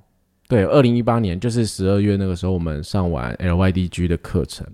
[0.48, 4.66] 对，二零一八年就是十二月那个时候，我们上完 LYDG 的课程，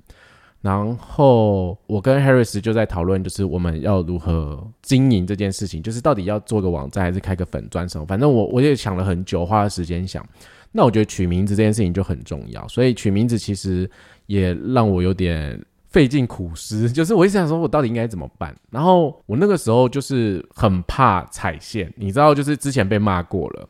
[0.62, 8.06] 然后我跟 Harris 就在讨论，就是我们要如何经营这件事情，就是到底要做个网站还是开个粉钻什么。
[8.06, 10.26] 反正我我也想了很久，花了时间想。
[10.72, 13.88] 那我觉得取名字这件事情就很重要，所以取名字其实
[14.28, 15.62] 也让我有点。
[15.94, 18.54] 费尽苦思， 就是我一直想说，我到底应该怎么办？
[18.72, 23.70] 然后我那个时候就是很怕踩线，你知道，就是之前被骂过了，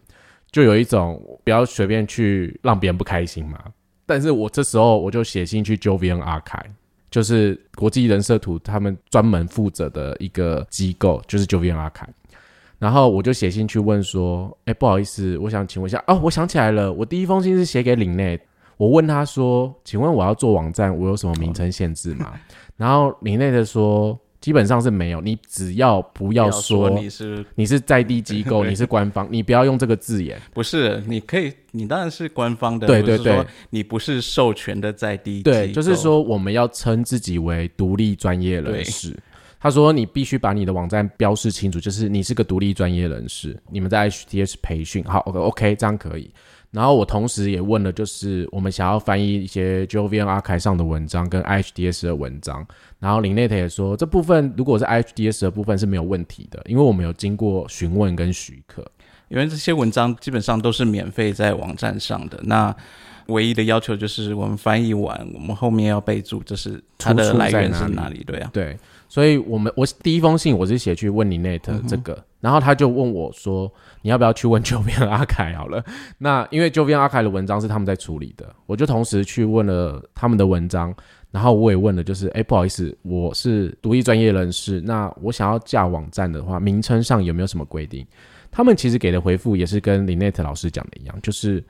[0.49, 3.59] 就有一种不要随便去让别人不开心嘛。
[4.05, 6.59] 但是我这时候我就写信去 Jovian R 开
[7.11, 12.07] 就是国际人设图他们专门负责的一个机构，就是 Jovian R 开。
[12.79, 18.39] 然后我就写信去问说，哎，不好意思，我想请问一下，哦，我想起来了，我第一封信是写给领内。
[18.83, 22.33] 我问他说：“请问我要做网站，我有什么名称限制吗？”
[22.75, 30.37] 然后林内的说：“基本上是没有，你只要不要说你是你是在地机构， 你是官方，你不要用这个字眼。
[30.53, 32.85] 不是，你可以，你当然是官方的。
[32.85, 35.41] 对对对，你不是授权的在地。
[35.41, 39.17] 对，就是说我们要称自己为独立专业人士。
[39.61, 43.57] 他说你必须把你的网站标示清楚，就是你是个独立专业人士。
[43.71, 46.29] 你们在 HTS 培训，好，OK，这样可以。”
[46.73, 52.65] 然后我同时也问了，就是我们想要翻译一些 Jovian Archive 上的文章跟 IHDS 的文章。
[52.99, 58.83] 然后林内特也说，这部分如果是 IHDS 的部分是没有问题的，因为我们有经过询问跟许可。
[59.29, 62.39] 因为这些文章基本上都是免费在网站上的。
[62.43, 62.75] 那
[63.27, 68.23] 唯一的要求就是我们翻译完，我们后面要备注，就是它的来源是哪里？
[68.23, 68.77] 对啊，对。
[69.07, 72.23] 所以我们我第一封信我是写去问林内特这个。
[72.43, 73.71] 然后他就问我说
[74.03, 75.81] ：“你要不要去问九边阿凯好了？”
[76.19, 80.93] 那因为九边阿凯的文章是他们在处理的，我就同时去问了他们的文章，
[81.31, 88.05] 然后我也问了，就是哎，不好意思，我是独立专业人士，那我想要架网站的话，名称上有没有什么规定？
[88.51, 91.63] 他们其实给的回复也是跟林内特老师讲的一样，就是。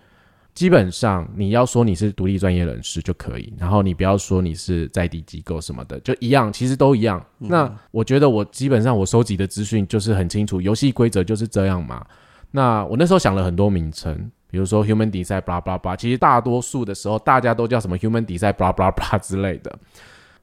[0.53, 7.23] 基本上你要说你是独立专业人士就可以，然后你不要说你是在地机构什么的，就一样，其实都一样。
[7.39, 12.05] 那我觉得我基本上我收集的资讯就是很清楚，游戏规则就是这样嘛。
[12.51, 19.75] 那我那时候想了很多名称，比如说 Human Design blah blah blah，其实大多数的时候大家都叫什么 Human Design blah blah blah 之类的。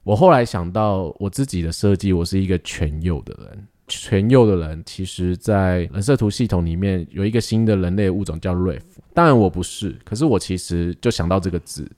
[0.02, 3.66] 我后来想到我自己的设计，我是一个全右的人。
[3.90, 8.80] 全右的人，其实，在人设图系统里面有一个新的人类物种叫 Riff。
[9.12, 11.90] 当然我不是，可是我其实就想到这个字，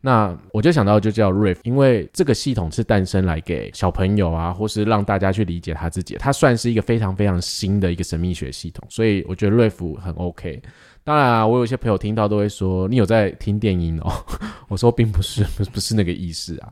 [0.00, 6.16] 那我就想到就叫 Riff，因为这个系统是诞生来给小朋友啊，或是让大家去理解他自己。
[6.20, 10.62] 它算是一个非常非常新的一个神秘学系统，所以我觉得 Riff 很 OK。
[11.02, 14.12] 当然啊，我有些朋友听到都会说：“你有在听电音哦？”
[14.68, 16.70] 我说并不是， 不是那个意思啊。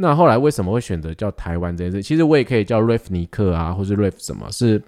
[0.00, 2.02] 那后来为什么会选择叫台湾这件事？
[2.02, 4.50] 其实我也可以叫瑞夫尼克啊，或是瑞夫什么？
[4.50, 4.82] 是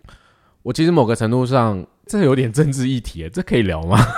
[0.62, 3.98] 我其实某个程度上，这有点政治议题，这可以聊吗？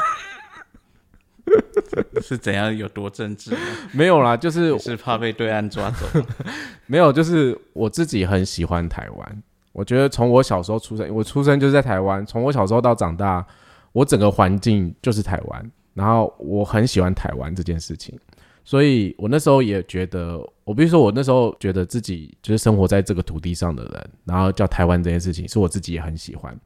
[2.22, 3.52] 是怎样有多政治？
[3.92, 6.06] 没有啦，就是是怕被对岸抓走。
[6.86, 9.42] 没有，就是我自己很喜欢台湾。
[9.72, 13.44] 我觉得从我小时候出生，我出生就是在台湾，从我小时候到长大，
[13.92, 18.16] 我整个环境就是台湾，然后我很喜欢台湾这件事情。
[18.64, 26.58] 所以我那时候也觉得，我比如说我那时候觉得自己就是生活在这个土地上的人，然后叫台湾这件事情，是我自己也很喜欢。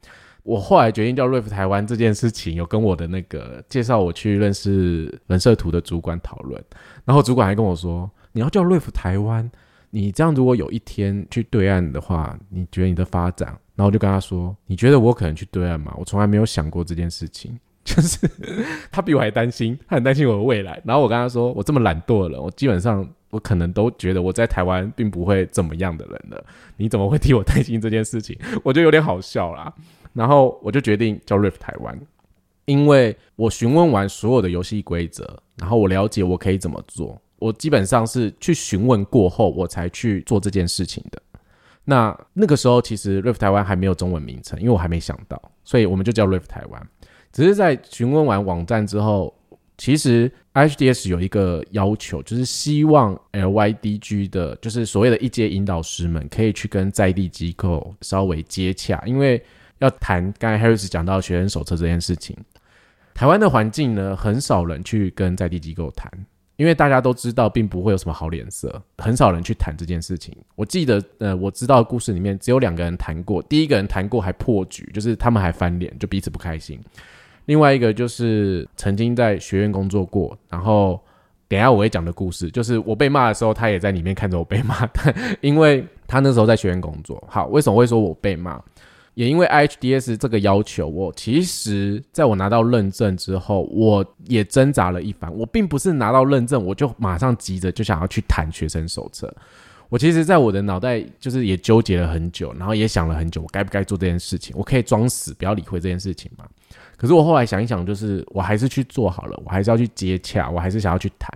[0.43, 6.63] 我后来决定叫瑞福台湾这件事情，有跟我的那个介绍我去认识人设图的主管讨论，
[7.03, 9.49] 然后主管还跟我说，你要叫瑞福台湾，
[9.89, 13.49] 你这样如果有一天去对岸的话，你觉得你的发展？
[13.75, 15.93] 然后我就跟他说，你觉得我可能去对岸吗？
[15.97, 17.59] 我从来没有想过这件事情。
[17.89, 18.19] 就是
[18.91, 20.79] 他比我还担心，他很担心我的未来。
[20.85, 26.45] 然后我跟他说：“我这么懒惰的人，我基本上我可能都觉得我在台湾并不会怎么样的人了。
[26.77, 28.37] 你怎么会替我担心这件事情？
[28.63, 29.73] 我觉得有点好笑啦。
[30.13, 31.99] 然后我就决定叫 Rift 台湾，
[32.65, 37.21] 因为我询问完所有的游戏规则，然后我了解我可以怎么做。
[37.37, 41.21] 我基本上是去询问过后，我才去做这件事情的。
[41.85, 46.87] 那那个时候其实 Rift 台湾还没有中文名称，因为我还没想到，所以我们就叫 Rift 台湾。
[47.31, 49.33] 只是在询问完网站之后，
[49.79, 59.41] 其实 HDS 有一个要求，就是希望 LYDG 的，就是所谓的一阶引导师们，可以去跟在地机构稍微接洽，因为
[59.77, 62.35] 要谈刚才 Harris 讲到学生手册这件事情。
[63.13, 66.11] 台湾的环境呢，很少人去跟在地机构谈，
[66.57, 70.35] 因为大家都知道，并不会有什么好脸色，很少人去谈这件事情。
[70.55, 76.77] 我记得，呃，我知道故事里面只有两个人谈过，第一个人谈过还破局，就是他们还翻脸，就彼此不开心。
[77.49, 81.01] 另外一个就是曾经在学院工作过，然后
[81.47, 87.21] 等下我会讲的故事，就是我被骂的时候，他也在里面看着我被骂，但 因为他那时候在学院工作。
[87.27, 88.61] 好，为什么会说我被骂？
[89.15, 95.35] 也因为 IHDS 这个要求，我其实在我拿到认证之后，我也挣扎了一番。
[95.35, 99.35] 我并不是拿到认证，我就马上急着就想要去谈学生手册。
[99.89, 104.55] 我其实，在我的脑袋就是也纠结了很久，然后也想了很久，我该不该做这件事情？
[104.55, 106.45] 我可以装死，不要理会这件事情吗？
[106.99, 111.31] 可是我后来想一想，就是我还是去做好了，我还是要去接洽，我还是想要去谈。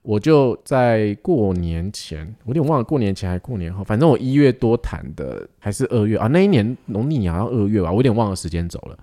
[0.00, 6.28] 我就在过年前，我有点忘了过年前还是过年后，反正我一月多谈的，还是二月啊？
[6.28, 8.98] 那一年农历年好像二月吧，我有点忘了时间走了。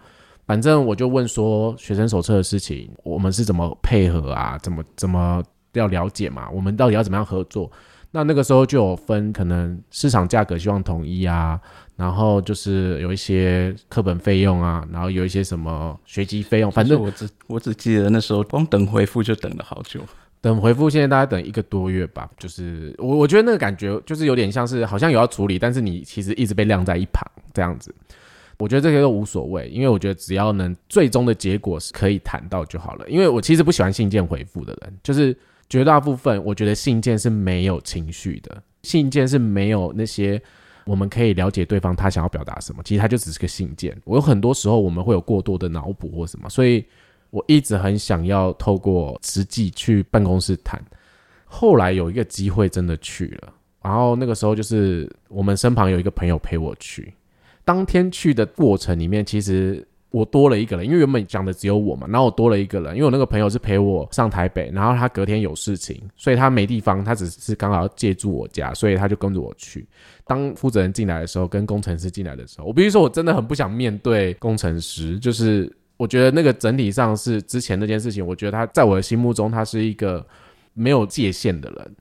[0.47, 4.57] 反正我就问说，学生手册的事情，我们是怎么配合啊？
[4.63, 5.43] 怎么怎么
[5.73, 6.49] 要了解嘛？
[6.49, 7.71] 我们到底要怎么样合作？
[8.11, 11.61] 那那个时候就有分，可能市场价格希望统一啊。
[11.99, 19.99] 然后就是有一些课本费用啊，然后有一些什么学籍费用，反正我只我只记得那时候光等回复就等了好久，
[20.39, 22.29] 等回复现在大概等一个多月吧。
[22.37, 27.21] 就是我我觉得那个感觉就是有点像是好像有要处理，但是你其实一直被晾在一旁
[27.53, 27.93] 这样子。
[28.57, 33.05] 我觉得这些都无所谓，因为我觉得只要能最终的结果是可以谈到就好了。
[33.09, 40.41] 因为我其实不喜欢信件回复的人，就是绝大部分我觉得信件是没有情绪的，信件是没有那些。
[40.89, 43.95] 我们可以了解对方他想要表达什么，其实他就只是个信件。
[44.05, 46.83] 我有很多时候我们会有过多的脑补或什么，所以
[47.29, 50.83] 我一直很想要透过实际去办公室谈。
[51.45, 57.13] 后来有一个机会真的去了，然后那个时候就是我们身旁有一个朋友陪我去。
[57.63, 69.87] 当天去的过程里面，其实我多了一个人，因为原本讲的只有我嘛，然后我多了一个人，因为我那个朋友是陪我上台北，然后他隔天有事情，所以他没地方，他只是刚好要借住我家，所以他就跟着我去。
[70.25, 80.25] 当负责人进来的时候，跟工程师进来的时候，我必须说我真的很不想面对工程师，就是我觉得那个整体上是之前那件事情，我觉得他在我的心目中他是一个
[80.73, 81.95] 没有界限的人。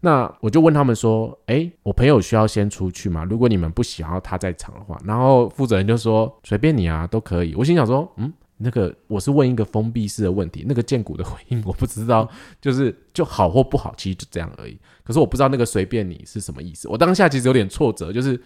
[0.00, 3.24] 那我就问他们说：“哎，我朋友需要先出去吗？
[3.24, 12.28] 如果你们不想要他在场的话，然后负责人就说随便你啊，都可以。”我心想说：“嗯，那个我是问一个封闭式的问题，那个建股的回应 我不知道，
[12.60, 14.78] 就是就好或不好，其实就这样而已。
[15.02, 16.88] 可是我不知道那个随便你是什么意思。
[16.88, 18.40] 我当下其实有点挫折，就是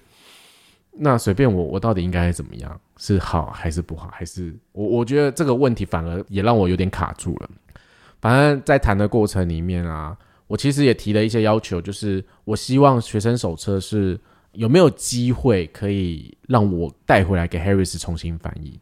[0.92, 2.80] 那随便我，我到底应该怎么样？
[2.96, 4.08] 是好还是不好？
[4.10, 7.50] 还是我我觉得这个问题反而也让我有点卡住了。
[8.22, 10.16] 反正，在谈的过程里面啊。”
[10.52, 14.20] 我其实也提了一些要求，就是我希望学生手册是
[14.52, 18.78] 有没有机会可以让我带回来给 Harris 重新翻译，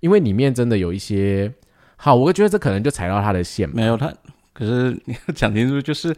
[0.00, 1.50] 因为里面真的有一些
[1.96, 3.66] 好，我觉得这可能就踩到他的线。
[3.70, 4.12] 没有他，
[4.52, 6.14] 可是你要讲清楚，就是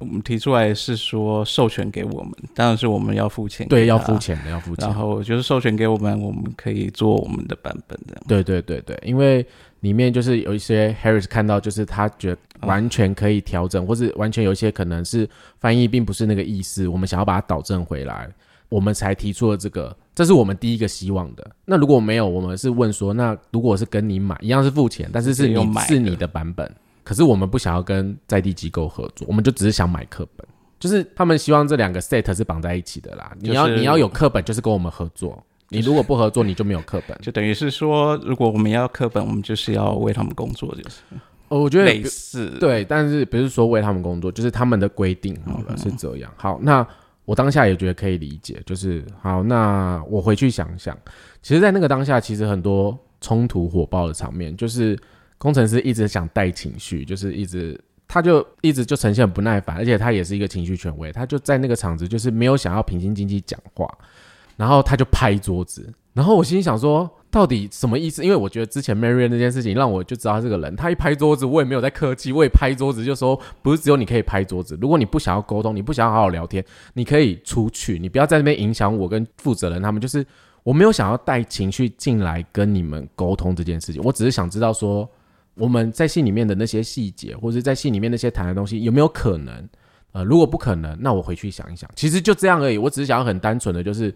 [0.00, 4.88] 我们提出来是说授权给我们，当然是我们要付钱，对，要付钱的，要付钱。
[4.88, 8.20] 然后就是授权给我们，我们可以做我们的版本的。
[8.26, 9.46] 对对对对，因为。
[9.82, 15.28] 里面就是有一些 Harris 看到，就是他觉得完全可以调整，或是完全有一些可能是
[15.58, 18.28] 翻译并不是那个意思，我们想要把它导正回来，
[18.68, 21.50] 我们才提出了这个，这是我们第一个希望的。
[21.64, 26.70] 那如果没有，我们是问说，那如果是跟你买一样是付钱，但是是你是你的版本，
[27.04, 30.46] 可是我们不想要跟在地机构合作，我们就只是想买课本，
[30.78, 33.32] 就是他们希望这两个 set 是绑在一起的啦。
[33.40, 35.42] 你要你要有课本，就是跟我们合作。
[35.70, 41.00] 你如果不合作，你就没有课本，就等于是说，如果我们要课本，我们就是要为他们工作，就是。
[41.48, 46.32] 我觉得类似，对，但是不是说为他们工作，就是他们的规定好了是这样。
[46.36, 46.86] 好，那
[47.24, 50.96] 我当下也觉得可以理解，就是好，那我回去想想，
[51.42, 54.98] 其实，在那个当下，其实很多冲突火爆的场面，就是
[55.38, 63.88] 工程师一直想带情绪，就是一直他就一直就呈现不耐烦，而且他也是一个情绪权威，他就在那个场子就是没有想要平心静气讲话。
[64.56, 68.24] 然后他就拍桌子，然后我心里想说，到底什么意思？
[68.24, 76.64] 因为我觉得之前 Marian 那件事情让我就知道他这个人，他一拍桌子，我也没有在客气，我也拍桌子，就说不是只有你可以拍桌子，如果你不想要沟通，你不想要好好聊天，
[76.94, 80.00] 你可以出去，你不要在那边影响我跟负责人他们。
[80.00, 80.24] 就是
[80.62, 85.06] 我没有想要带情绪进来跟你们沟通这件事情，我只是想知道说
[85.54, 89.68] 我们在信里面的那些细节，或者在信里面那些谈的东西有没有可能？
[90.12, 92.78] 呃，如果不可能，那我回去想一想，其实就这样而已。
[92.78, 94.14] 我只是想要很单纯的就是。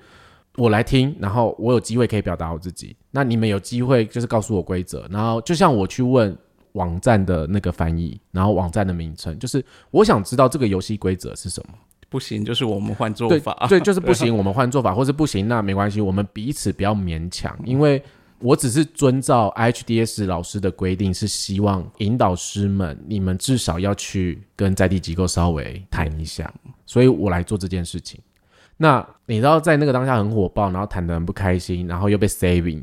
[0.56, 2.94] 我来听，然后我有机会可以表达我自己。
[3.10, 6.36] 那你们有机会就是告诉我规则，然后就像我去问
[6.72, 11.74] 网站的那个翻译，然后网站的名称，就是我想知道这个游戏规则是什么。
[12.08, 13.66] 不行，就是我们换做法。
[13.68, 17.58] 对，就是 不行，我们换做法，或是不行，那没关系，我们彼此不要勉强。
[17.64, 18.02] 因为
[18.38, 26.52] 我只是遵照 HDS 老师的规定，是希望引导师们，你们至少要去跟在地机构稍微谈一下，
[26.84, 28.20] 所以我来做这件事情。
[28.82, 32.82] 那你知道，在那个当下很火爆，然后谈得很不开心，然后又被 saving。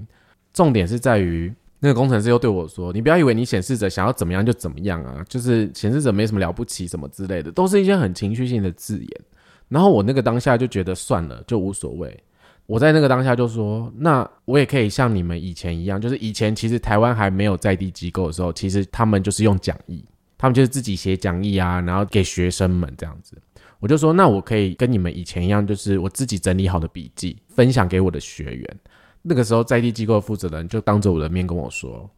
[0.54, 9.22] 重点是在于那个工程师又对我说：“你不要以为你显示者想要怎么样就怎么样啊，就是显示者没什么了不起什么之类的，都是一些很情绪性的字眼。”
[9.68, 12.18] 然后我那个当下就觉得算了，就无所谓。
[12.66, 20.02] 我在那个当下就说：“那我也可以像你们以前一样，就是以前其实台湾还没有在地机构的时候，其实他们就是用讲义，
[20.38, 23.36] 他们就是自己写讲义啊，然后给学生们这样子。”
[23.80, 28.80] 我就说，那我可以跟你们以前一样，就是我自己整理好的笔记分享给我的学员。
[29.22, 32.10] 那个时候，在地机构负责人就当着我的面跟我说：“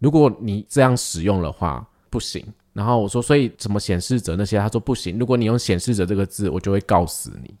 [0.00, 2.42] 如果你这样使用的话，不行。”
[2.72, 7.54] 然后我说：“所以怎么显示者那些？”他说：“不行，如果你用显示者这个字，我就会告死你。”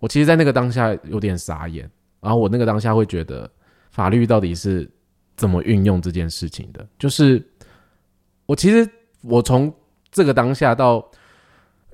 [0.00, 1.90] 我其实，在那个当下有点傻眼。
[2.22, 3.50] 然后我那个当下会觉得，
[3.90, 4.90] 法律到底是
[5.36, 6.86] 怎么运用这件事情的？
[6.98, 7.46] 就是
[8.46, 8.88] 我其实
[9.20, 9.70] 我从
[10.10, 11.06] 这个当下到。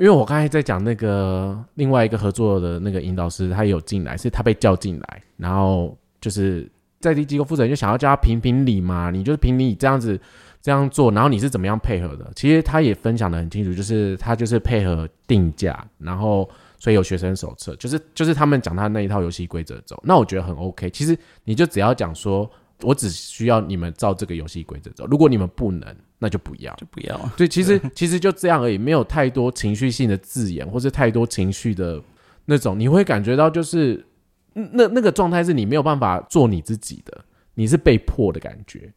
[0.00, 6.66] 因为我刚才在讲那个另外一个合作的那个引导师，他有进来，是他被叫进来，然后就是
[7.00, 10.18] 在地机构负责人就想要叫他评评理嘛，你就是评理这样子
[10.62, 12.32] 这样做，然后你是怎么样配合的？
[12.34, 16.48] 其实他也分享的很清楚，就是他就是配合定价，然后
[16.78, 20.88] 所以有学生手册，就是就是他们讲他那一套游戏规则走，那我觉得很 OK。
[20.88, 25.94] 其实你就只要讲说，我只需要你们照这个游戏规则走，如果你们不能。
[26.20, 27.18] 那就不要，就不要。
[27.36, 32.00] 对，其实其实就这样而已，没有太多情绪性的字眼，或是太多情绪的
[32.44, 34.06] 那种，你会感觉到就是
[34.52, 38.92] 那那个状态是你没有办法做你自己的，你是被迫的感觉。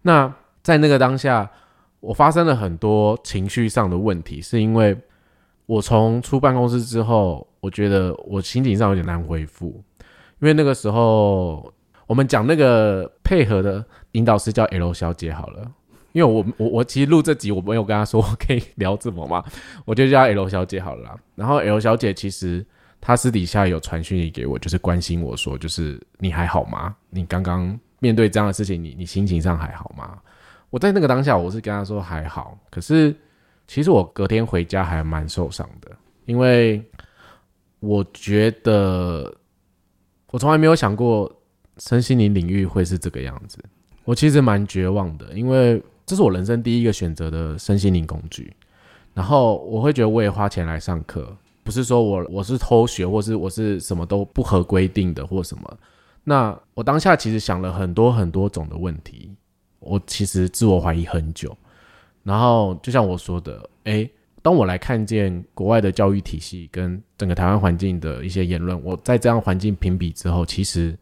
[0.00, 1.48] 那在那个当下，
[2.00, 4.96] 我发生了很多情绪上的问题，是因为
[5.66, 9.84] 我从出办公室之后，我觉得我心情上有点难恢复，
[10.40, 11.72] 因为那个时候
[12.06, 15.70] 我们讲那个配合的引导师叫 L 小姐好了，
[16.12, 19.44] 因为我我我其实录这集我没有跟她说我可以聊这么嘛，
[19.84, 21.18] 我就叫 L 小姐好了。
[21.34, 22.64] 然后 L 小姐其实
[23.00, 26.94] 她私底下有传讯息给我，就是关心我说，就是你还好吗？
[27.10, 30.18] 你刚刚面对这样的事情，你你心情上还好吗？
[30.70, 33.14] 我在那个当下，我是跟她说还好，可是
[33.66, 35.90] 其实我隔天回家还蛮受伤的，
[36.26, 36.82] 因为
[37.80, 39.34] 我觉得
[40.30, 41.30] 我从来没有想过
[41.78, 43.58] 身心灵领域会是这个样子。
[44.04, 45.80] 我其实蛮绝望的，因为
[46.12, 48.54] 这是我人生第一个选择的身心灵工具。
[49.14, 51.34] 然后我会觉得我也花钱来上课，
[51.64, 55.78] 不是说我我是偷学，或是我是什么都不合规定的或什么。
[56.22, 59.30] 那我当下其实想了很多很多种的问题，
[59.80, 61.56] 我其实自我怀疑很久。
[62.22, 64.10] 然后就像我说的，诶，
[64.42, 70.94] 当我来看见国外的教育体系跟整个台湾环境的一些言论，我在这样环境评比之后，其实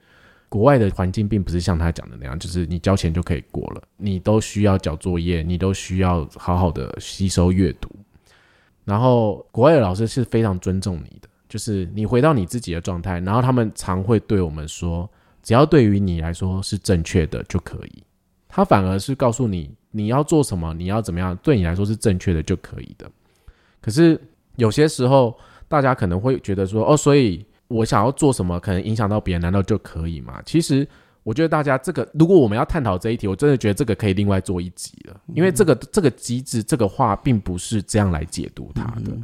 [0.51, 7.89] 国外的环境并不是像他讲的那样，就是你交钱就可以过了，你都需要交作业，你都需要好好的吸收阅读。
[8.85, 15.09] 然后国外的老师是非常尊重你的，就是你回到你自己的状态，然后他们常会对我们说，
[15.43, 18.03] 只要对于你来说是正确的就可以。
[18.49, 23.09] 他反而是告诉你你要做什么，你要怎么样，对你来说是正确的就可以的。
[23.81, 24.21] 可是
[24.57, 25.39] 有些时候，
[25.69, 30.43] 大家可能会觉得说，哦，所以我想要做什么，可能影响到别人，难道就可以吗？
[30.45, 30.87] 其实，
[31.23, 39.17] 我觉得大家这个，如果我们要探讨这一题，我真的觉得这个可以另外做一集了，因为这个这个机制，这个话并不是这样来解读它的。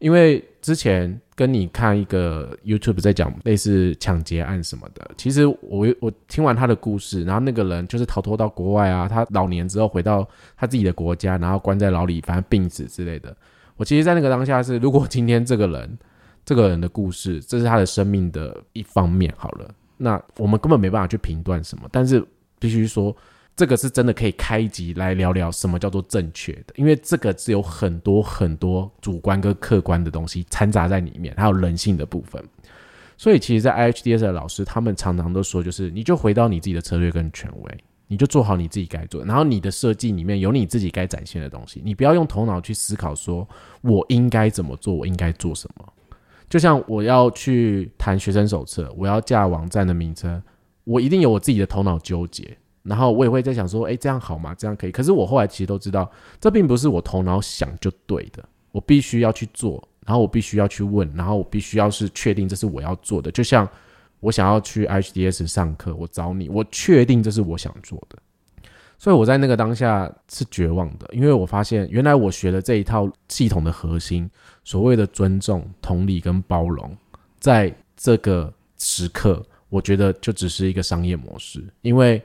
[0.00, 13.34] 因为之前跟你看一个 YouTube 在讲类似抢劫案什么的，其实我我听完他的故事，然后那个人就是逃脱到国外啊，他老年之后回到他自己的国家，然后关在牢里，反正病死之类的。
[13.76, 15.98] 我其实，在那个当下是，如果今天这个人，
[16.44, 22.24] 这个人的故事，这是他的生命的一方面，好了，那我们根本没办法去评断什么，但是
[22.58, 23.16] 必须说，
[23.56, 32.42] 这个是真的可以开一集来聊聊什么叫做正确的，因为这个是有很多很多主观跟客观的东西掺杂在里面，还有人性的部分。
[33.16, 37.78] 所以，其实，在 IHDS 的老师，他们常常都说，就是你就回到你自己的策略跟权威。
[38.06, 43.48] 你就做好你自己该做，然后你的设计里面有你自己该展现的东西，你不要用头脑去思考说
[43.80, 45.92] 我应该怎么做，我应该做什么。
[46.54, 50.40] 就像我要去谈学生手册，我要架网站的名称，
[50.84, 54.54] 我一定有我自己的头脑纠结，然后我也会在想说，诶，这样好吗？
[54.54, 54.92] 这样可以？
[54.92, 58.40] 可是我后来其实都知道，这并不是我头脑想就对的，
[58.70, 63.68] 我必须要去做，然后我必须要去问，然后我必须要是确定这是我要做的，就像。
[64.20, 68.16] 我想要去 HDS 上课，我找你，我确定这是我想做的，
[68.96, 74.30] 所以我在那个当下是绝望的，因为我发现原来我学的这一套系统的核心，
[74.64, 76.96] 所谓的尊重、同理跟包容，
[77.38, 82.20] 在这个时刻，我觉得就只是一个商业模式，因为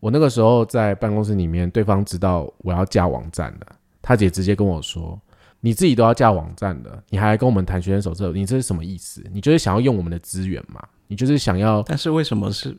[0.00, 3.66] 我那个时候在办公室里面，对方知道我要架网站的，
[4.00, 5.20] 他姐直接跟我说
[5.60, 9.22] ：“你自己都要架网站的，你还跟我们谈学生手册，你这是什么意思？
[9.32, 12.76] 你就是想要用我们的资源嘛？”你就是想要，但是为什么是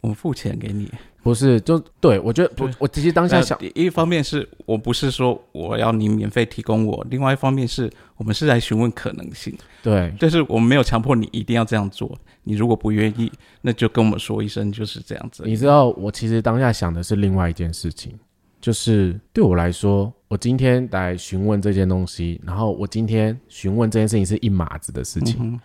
[0.00, 0.92] 我付钱给你？
[1.22, 9.54] 不是，就对我觉得，不我其实当下想，一方面是我不是说我要你免费提供我，另外一方面是我们是来询问可能性。
[9.82, 15.42] 对，就是我们没有强迫你一定要这样做，你如果不愿意，那就跟我们说一声，就是这样子。
[15.44, 18.18] 你知道，我其实当下想的是另外一件事情，
[18.60, 25.60] 就是对我来说，我今天来询问这件东西，然后我今天询问这件事情是一码子的事情。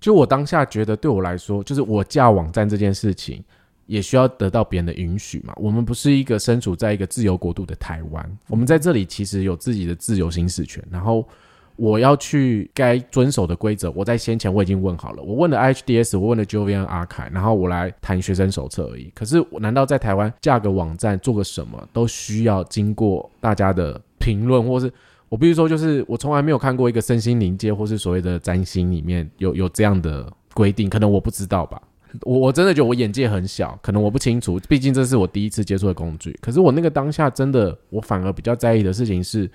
[0.00, 3.42] 就我当下觉得，对我来说，就是我架网站这件事情，
[3.88, 5.52] 也需要得到别人的允许嘛。
[5.56, 10.80] 我们不是一个身处在一个自由国度的台湾，我们在这里其实有自己的自由行使权。
[10.88, 11.26] 然后
[11.74, 19.10] 我要去该遵守的规则，我在先前我已经问好了，我问了 HDS，我问了 Jovian Archive，然后我来谈学生手册而已。
[19.14, 24.92] 可是，难道在台湾架个网站做个什么，都需要经过大家的评论，或是？
[25.30, 31.78] 我必须说，就是我从来没有看过一个身心灵界或是所谓的占星里面有有这样的规定，可能我不知道吧。
[32.22, 36.36] 我我真的觉得我眼界很小，可能我不清楚，毕竟这是我第一次接触的工具。
[36.40, 39.50] 可是我那个当下真的，我反而比较在意的事情是，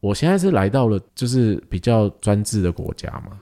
[0.00, 3.38] 我现在是来到了就是比较专制的国家嘛。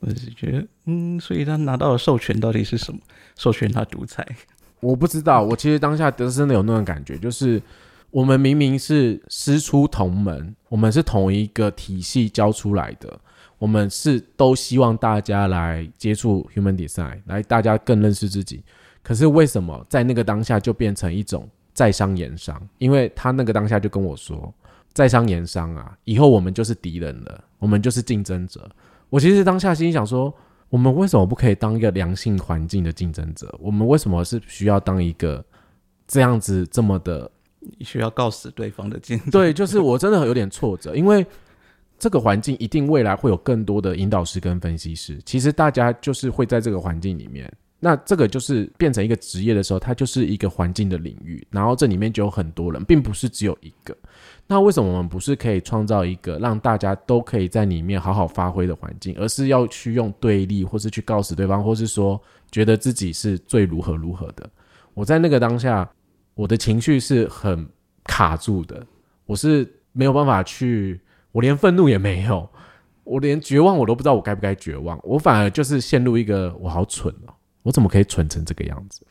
[0.00, 3.00] 我是觉得，嗯，所以他拿到的授权到底是什么？
[3.36, 4.26] 授权他独裁？
[4.80, 5.42] 我不知道。
[5.42, 7.60] 我其实当下真的有那种感觉，就是。
[8.10, 13.20] 我们明明是师出同门，我们是同一个体系教出来的，
[13.58, 18.62] 我们是都希望大家来接触 human design，来大家更认识自己。
[19.02, 22.60] 可是为什么在那个当下就变成一种在商言商？
[22.78, 24.52] 因为他那个当下就跟我说，
[24.92, 28.70] 在商言商啊，以后我们就是敌人了，我们就是竞争者。
[29.10, 30.32] 我其实当下心想说，
[30.68, 33.52] 我们为什么不可以当一个良性环境的竞争者？
[33.60, 35.44] 我们为什么是需要当一个
[36.06, 37.30] 这样子这么的？
[37.80, 39.30] 需要告死对方的竞争？
[39.30, 41.26] 对，就是我真的有点挫折，因为
[41.98, 45.20] 这个环境一定未来会有更多的引导师跟分析师。
[45.24, 53.96] 其实大家就是会在这个环境里面，那这个就是变成一个职业的时候，它就是一个环境的领域，然后这里面就有很多人，并不是只有一个。
[54.46, 62.20] 那为什么我们不是可以创造一个让大家都可以在里面好好发挥的环境，而是要去用对立，或是去告诉对方，或是说
[62.50, 64.48] 觉得自己是最如何如何的？
[64.94, 65.88] 我在那个当下，
[66.34, 67.68] 我的情绪是很
[68.04, 68.84] 卡住的，
[69.26, 70.98] 我是没有办法去，
[71.38, 72.48] 我连愤怒也没有，
[73.04, 79.06] 我连绝望我都不知道我该不该绝望，我反而就是陷入一个我好蠢哦，我怎么可以蠢成这个样子？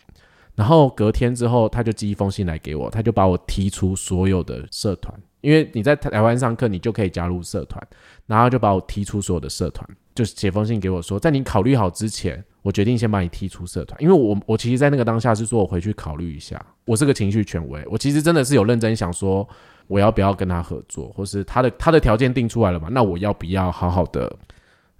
[0.53, 5.17] 然后隔天之后，他就寄一封信来给我，他就把我踢出所有的社团。
[5.39, 7.81] 因为你在台湾上课，你就可以加入社团，
[8.25, 13.97] 然后就把我踢出所有的社团，就写封信给我说，在你考虑好之前，我决定先把你踢出社团。
[14.01, 19.47] 因为我我其实，在那个当下是说我回去考虑一下，我是个情绪权威，我其实真的是有认真想说，
[19.87, 22.87] 我要不要跟他合作，或是他的他的条件定出来了嘛？
[22.91, 24.33] 那我要不要好好的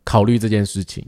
[0.04, 1.06] 考虑这件事情？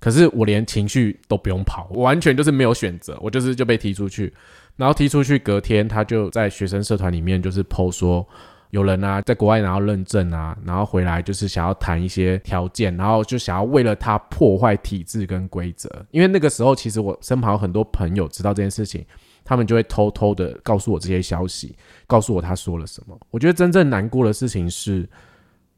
[0.00, 4.32] 可是我连情绪都不用跑，我完全就是没有选择，我就是就被踢出去。
[4.76, 8.26] 然后踢出去，隔天他就在学生社团里面就是 PO 说，
[8.70, 15.88] 有人啊在国外拿到认证啊，然后回来就是想要谈一些条件，然后就想要为了他破坏体制跟规则。
[16.10, 19.02] 因为那个时候其实我身旁有很多朋友知道这件事情，
[19.44, 21.76] 他们就会偷偷的告诉我这些消息，
[22.06, 23.16] 告诉我他说了什么。
[23.30, 25.08] 我觉得真正难过的事情是，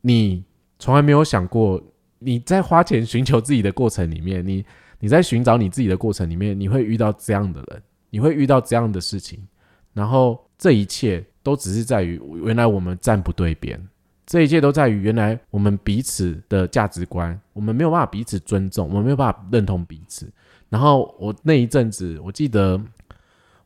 [0.01, 0.45] 你
[0.79, 1.83] 从来没有想过，
[2.21, 4.65] 你在花钱寻求自己的过程里面，你
[5.01, 7.83] 你在寻找你自己的过程里面，你会遇到这样的人。
[8.09, 9.47] 你会遇到这样的事情，
[9.93, 13.79] 然后这一切都只是在于原来我们站不对边，
[14.25, 20.33] 这一切都在于原来我们彼此的价值观，我们没有办法彼此尊重，我们没有办法认同彼此。
[20.71, 22.81] 然后我那一阵子，我记得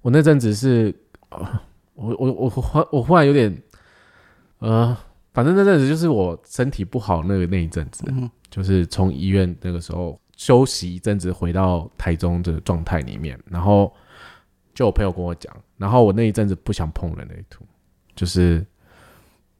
[0.03, 0.95] 我那阵子是，
[1.95, 3.63] 我我我忽我忽然有点，
[4.59, 4.97] 呃，
[5.33, 8.05] 反正那阵子就是我身体不好那个那一阵子，
[8.51, 13.93] 就是从医院那个时候休息一阵子，回到台中的状态里面，然后。
[14.73, 17.65] 就我朋友跟我讲，然后我那一阵子不想碰人类图，
[18.15, 18.65] 就是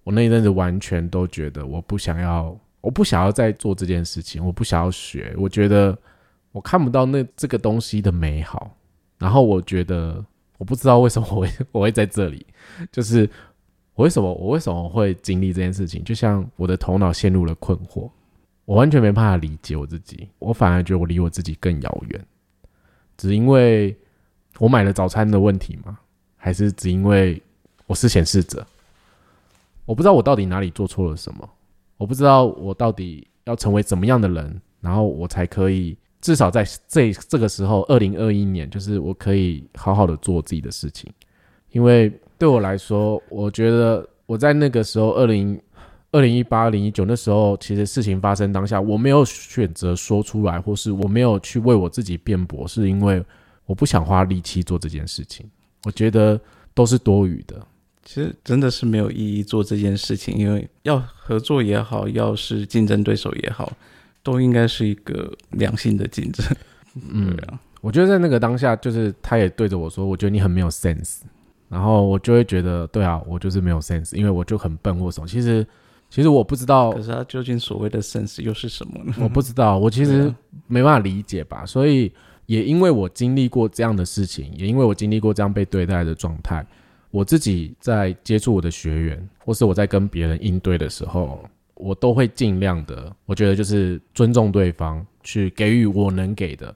[0.03, 5.99] 我那一阵子完全都觉得我不想要，我不想要再做这件事情，我不想要学，我觉得
[6.53, 8.75] 我看不到那这个东西的美好，
[9.19, 10.25] 然后我觉得
[10.61, 12.45] 我不知道为什么我会我会在这里，
[12.93, 13.27] 就是
[13.95, 18.11] 我为什么我为什么会经历这件事情，就像我的头脑陷入了困惑，
[18.67, 22.27] 我完全没办法理解我自己，我反而觉得我离我自己更遥远，
[23.17, 23.97] 只因为。
[24.59, 25.99] 我买了早餐的问题吗？
[26.37, 27.41] 还是只因为
[27.87, 28.67] 我是显示者？
[29.87, 31.49] 我不知道我到底哪里做错了什么。
[31.97, 41.13] 我不知道我到底要成为怎么样的人，然后我才可以至少在这这个时候，二零二一年，就是我可以好好的做自己的事情。
[41.73, 45.61] 因为对我来说，我觉得我在那个时候，二零
[46.13, 53.25] 二零一八、二零一九那时候，其实事情发生当下，我没有选择说出来，或是我没有去为我自己辩驳，是因为。
[53.67, 55.49] 我不想花力气做这件事情，
[55.85, 56.41] 我觉得
[56.75, 57.65] 都是多余的。
[58.05, 63.73] 其实真的是没有意义做这件事情，因为要合作也好，要是竞争对手也好，
[64.23, 66.47] 都应该是一个良性的竞争。
[67.11, 67.37] 嗯，
[67.81, 71.21] 我觉得在那个当下，就是他也对着我说：“我觉得你很没有 sense。”
[71.69, 75.67] 然后我就会觉得：“对啊，我就是没有 sense，因为我就很笨或什么。”其实，
[76.09, 79.15] 其实我不知道，可是他究竟所谓的 sense 又是什么呢？
[79.21, 80.35] 我不知道，我其实
[80.67, 82.13] 没办法理解吧，所以。
[82.47, 86.67] 也因为我经历过这样的事情，也因为我经历过这样被对待的状态，
[87.13, 91.49] 我自己在接触我的学员，或是我在跟别人应对的时候，
[91.81, 96.75] 我都会尽量的，我觉得就是尊重对方，去给予我能给的。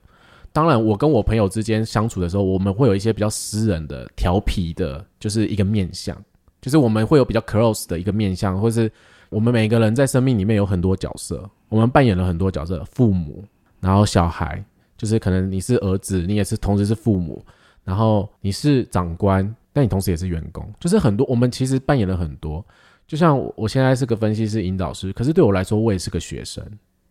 [0.51, 6.15] 当然，我跟我朋友之间相处的时候，我们会有一些比较私人的、调皮的，就是一个面相，
[6.61, 8.91] 就是我们会有比较 close 的一个面相，或是
[9.29, 13.43] 我们每个人在生命里面有很多角色，我们扮演了很多角色，父母，
[13.79, 14.63] 然后小孩。
[14.97, 17.43] 就是可能你是儿子，你也是同时是父母，
[17.83, 20.65] 然后你是长官，但你同时也是员工。
[20.79, 22.65] 就是很多我们其实扮演了很多。
[23.07, 26.63] 就像我现在是个分析师、引导师，可是对我来说，我也是个学生，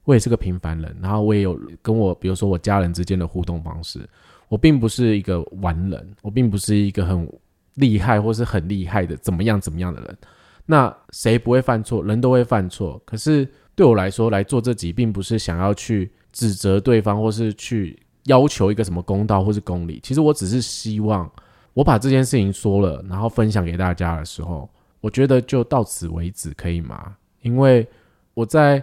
[0.04, 0.96] 我也是个平凡人。
[1.00, 4.00] 然后我也有跟我，比如说我家人之间的互动方式。
[4.48, 7.28] 我并不是一个完人，我并不是一个很
[7.74, 10.18] 厉害或是很厉害的怎么样怎么样的人。
[10.66, 12.04] 那谁不会犯错？
[12.04, 13.00] 人都会犯错。
[13.04, 16.10] 可是对我来说，来做这集，并不是想要去。
[16.34, 21.30] 指责对方，或是去要求一个什么公道或是公理，其实我只是希望
[21.74, 24.68] 我把这件事情说了，然后分享给大家的时候，
[25.04, 27.14] 我觉得就到此为止，可以吗？
[27.42, 27.86] 因为
[28.32, 28.82] 我在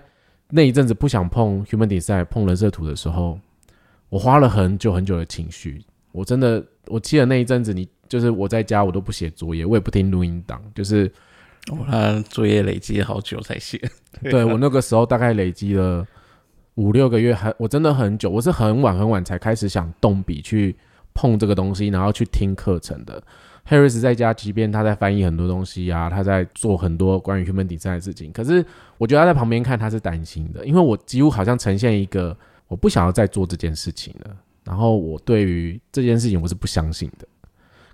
[0.51, 3.39] 那一阵子不想碰 Human Design、碰人设图的时候，
[4.07, 5.83] 我花了很久很久的情绪。
[6.11, 11.11] 我真的，我记得那一阵子，你就是我在家，我都不写作业，我也不听录音档，就是
[11.71, 13.81] 我他作业累积好久才写。
[14.21, 16.05] 对我那个时候大概累积了
[16.75, 20.75] 五六个月，还我真的很久，我是很晚很晚才开始想动笔去
[21.15, 23.23] 碰这个东西，然后去听课程的。
[23.67, 28.65] Harris 在家，即便他在翻译很多东西啊，他在做很多关于 human design 的事情，可是
[28.97, 32.35] 我觉得他在旁边看他是担心的，因为我几乎好像呈现一个
[32.67, 37.27] 我不想要再做这件事情了，然后我对于这件事情我是不相信的。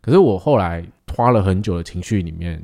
[0.01, 2.63] 可是我后来花了很久的情绪里面，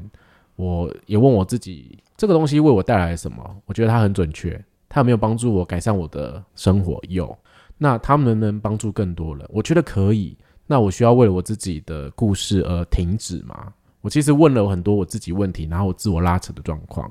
[0.56, 3.58] 我也问我自己，这个东西为我带来什么？
[3.66, 6.99] 我觉得它很准确，它有没有帮助我改善我的生活？
[7.10, 7.38] 有。
[7.78, 9.45] 那他们能不能帮助更多人？
[9.51, 10.38] 我觉得可以。
[10.66, 13.74] 那我需要为了我自己的故事而停止吗？
[14.01, 17.09] 我其实问了很多我自己问题，然后我自我拉扯的状况，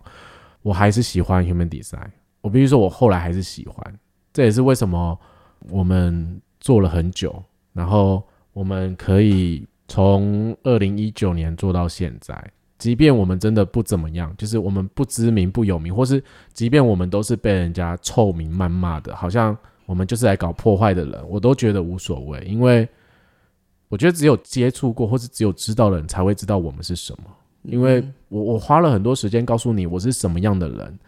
[0.61, 2.11] 我还是喜欢 Human Design。
[2.43, 3.99] 我必须说，我后来还是喜欢。
[4.33, 5.19] 这也是为什么
[5.71, 7.43] 我们做了很久，
[7.73, 8.23] 然后
[8.53, 16.23] 我们可以从二零一九年做到现在，即便我们真的不怎么样，就是我们不知名不有名，或是
[16.53, 22.87] 即便我们都是被人家臭名谩骂的，好像我们就是来搞破坏的人，我都觉得无所谓，因为。
[23.93, 27.25] 我觉得只有接触过，或是只有知道的人才会知道我们是什么。
[27.65, 30.99] 因为我我花了很多时间告诉你我是什么样的人，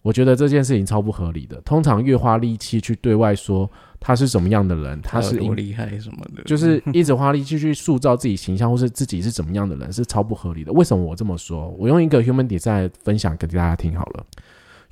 [0.00, 1.60] 我觉得这件事情超不合理的。
[1.62, 10.72] 通常越花力气去对外说他是什么样的人，他是多厉害什么的，就是一直花力气去塑造自己形象，或是自己是怎么样的人，是超不合理的。
[10.72, 11.68] 为什么我这么说？
[11.70, 14.24] 我用一个 Human Design 分享给大家听好了。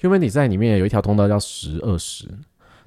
[0.01, 2.27] Human Design 里面有一条通道叫十二十，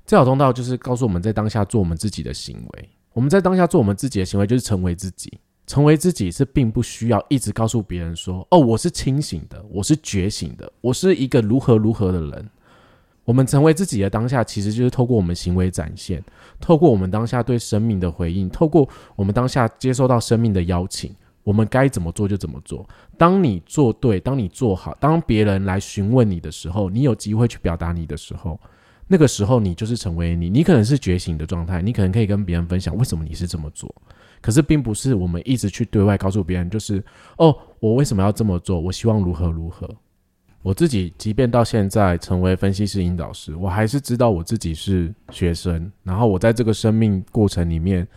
[0.06, 2.90] 这条通道就是告诉我们在当下做我们自己的行为。
[3.16, 5.40] 我们在当下做我们自己的行为，就是成为自己。
[5.66, 12.50] 成为自己是并不需要一直告诉别人说：“哦，我是清醒的，我是觉醒的，我是一个如何如何的人。”
[13.24, 16.22] 我们成为自己的当下，其实就是透过我们行为展现，
[16.60, 22.88] 透过我们当下对生命的回应，透过我们当下接受到生命的邀请，我们该怎么做就怎么做。
[23.18, 28.60] 当你做对，当你做好，当别人来询问你的时候，你有机会去表达你的时候。
[29.08, 33.94] 那个时候，你就是成为你，你可能是觉醒的状态，你可能可以跟别人分享为什么你是这么做。
[34.42, 37.04] 可是，并不是我们一直去对外告诉别人，就是
[37.38, 38.80] 哦，我为什么要这么做？
[38.80, 39.90] 我希望如何如何。
[40.62, 45.92] 我自己，即便到现在成为分析师、引导师，我还是知道我自己是学生。
[46.04, 48.08] 然后，我在这个生命过程里面，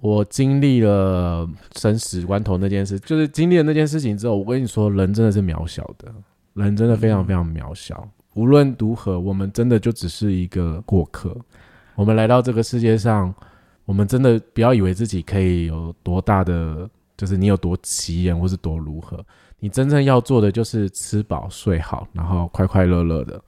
[0.00, 6.12] 我经历了生死关头那件事，就是经历了那件事情之后，我跟你说，人真的是渺小的，
[6.54, 8.08] 人真的非常非常渺小。
[8.34, 11.36] 无论如何，我们真的就只是一个过客。
[11.94, 13.34] 我们来到这个世界上，
[13.84, 19.22] 我们真的不要以为自己可以有多大的，就是你有多奇人，或是多如何。
[19.58, 23.40] 你真正要做的就是吃饱睡好，然后快快乐乐的，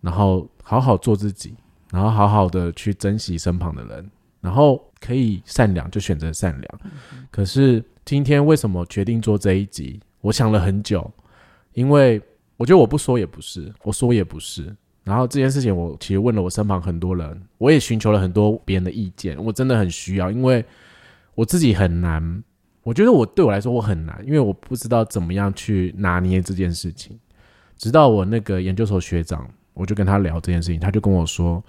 [0.00, 1.54] 然后好好做自己，
[1.92, 4.10] 然后好好的去珍惜身旁的人，
[4.40, 6.80] 然后可以善良就选择善良。
[7.30, 10.00] 可是今天为什么决定做这一集？
[10.20, 11.08] 我想了很久，
[11.74, 12.20] 因为。
[12.58, 14.76] 我觉得我不说也不是，我说也不是。
[15.04, 19.42] 然后这件事情，我其实问了我身旁很多人，我也寻求了很多别人的意见。
[19.42, 20.62] 我真的很需要，因为
[21.34, 22.42] 我自己很难。
[22.82, 27.18] 我觉得我对我来说我很难，因为我不知道怎么样去拿捏这件事情。
[27.76, 31.64] 直到我那个研究所学长，我就跟他聊这件事情，他就跟我说：“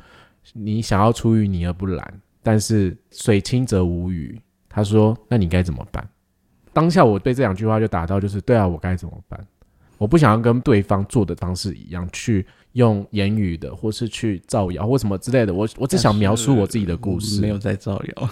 [0.53, 6.05] 你想要出淤泥而不染，但是水清则无鱼。”他说：“那你该怎么办？”
[6.73, 9.45] 当下我被这两句话就打到，就是对啊，我该怎么办？
[10.00, 15.54] 我不想要跟对方做的方式一样，去用言语的，或是去造谣或什么之类的。
[15.54, 18.30] 我我只想描述我自己的故事，没有在造谣。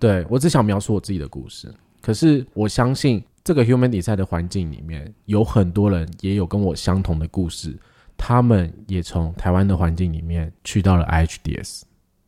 [0.00, 1.72] 对我只想描述我自己的故事。
[2.00, 7.76] 可是我相信这个 human design 的环境里面有很多人也有跟我相同的故事，
[8.16, 11.82] 他们也从台湾的环境里面去到了 IHDS，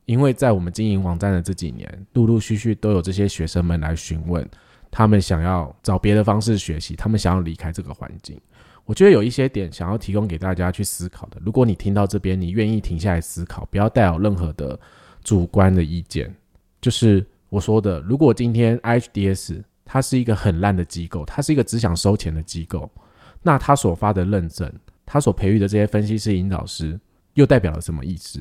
[0.05, 4.47] 因为在我们经营网站的这几年，陆陆续续都有这些学生们来询问，
[4.91, 8.39] 他们想要找别的方式学习，他们想要离开这个环境。
[8.87, 11.39] 我觉得有一些点想要提供给大家去思考的。
[11.45, 14.78] 如果你听到这边，你愿意停下来思考，不要带有任何的
[15.22, 16.34] 主观的意见。
[16.80, 22.89] 就是我说的，如果今天 IHDS 它是一个很烂的机构，它是一个只想收钱的机构，
[23.43, 24.72] 那它所发的认证，
[25.05, 26.99] 它所培育的这些分析师、引导师，
[27.34, 28.41] 又代表了什么意思？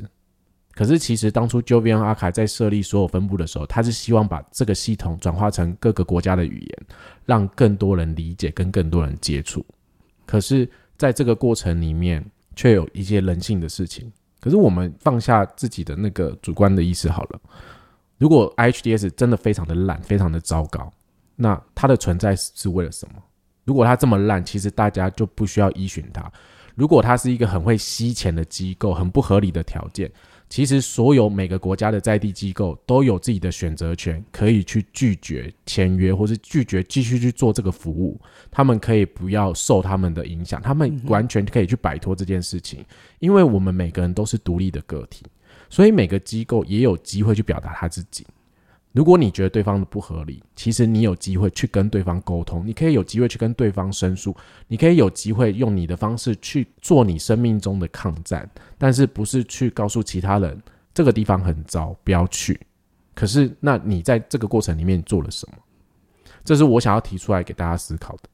[0.74, 6.88] 可是其实当初 Jovian 阿卡在设立所有分部的时候，他是希望把这个系统转化成各个国家的语言，
[7.26, 9.66] 让更多人理解，跟更多人接触。
[10.26, 12.23] 可是，在这个过程里面，
[12.55, 14.11] 却有一些人性的事情。
[14.39, 17.39] 可是，我们放下自己的那个主观的意识好了。
[18.17, 20.91] 如果 IHDS 真的非常的烂，非常的糟糕，
[21.36, 23.21] 那它的存在是为了什么？
[23.65, 26.32] 如果它这么烂，其实大家就不需要依循它。
[26.76, 30.11] 如果它是一个很会吸钱的机构，很不合理的条件，
[30.48, 38.20] 其实所有每个国家的在地机构都有自己的选择权，可以去拒绝签约，或是拒绝继续去做这个服务。
[38.52, 42.86] 他们可以不要受他们的影响，他们完全可以去摆脱这件事情，
[43.20, 45.26] 因为我们每个人都是独立的个体，
[45.70, 48.26] 所以每个机构也有机会去表达他自己。
[48.96, 54.34] 如果你觉得对方的不合理，其实你有机会去跟对方沟通，你可以有机会去跟对方申诉，
[54.70, 60.58] 你可以有机会用你的方式去做你生命中的抗战，但是不是去告诉其他人
[60.93, 62.58] 这个地方很糟，不要去。
[63.14, 65.58] 可是，那你在这个过程里面做了什么？
[66.46, 68.30] 这是我想要提出来给大家思考的。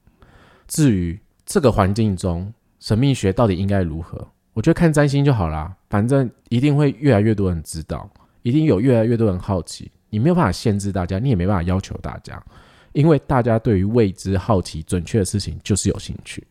[0.68, 8.08] 至于这个环境中神秘学到底应该如何，我觉得看占星就好啦，反正一定会越来越多人知道，
[8.44, 9.92] 一定有越来越多人好奇。
[10.12, 12.40] 你没有办法限制大家，你也没办法要求大家，
[12.92, 16.46] 因为大家对于未知、好奇、准确的事情就是有兴趣。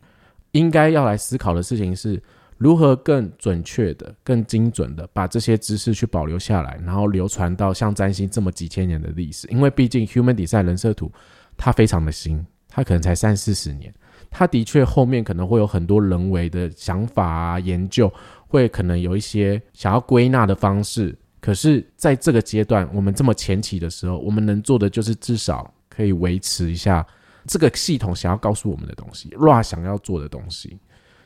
[0.50, 2.20] 应该要来思考的事情是
[2.58, 9.46] 如何更准确的、更精准的把这些知识去保留下来，然后流传到像占星这么几千年的历史。
[9.48, 11.12] 因为毕竟 Human Design 人设图
[11.56, 13.94] 它非常的新，它可能才三四十年，
[14.30, 18.12] 它的确后面可能会有很多人为的想法啊、研究，
[18.48, 21.16] 会可能有一些想要归纳的方式。
[21.40, 27.04] 可是，在这个阶段，我们这么前期的时候，我们能做的就是至少可以维持一下
[27.46, 30.78] 这个系统想要告诉我们的东西，Ra 想要做的东西，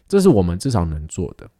[0.06, 1.50] 这是我们至少能做的。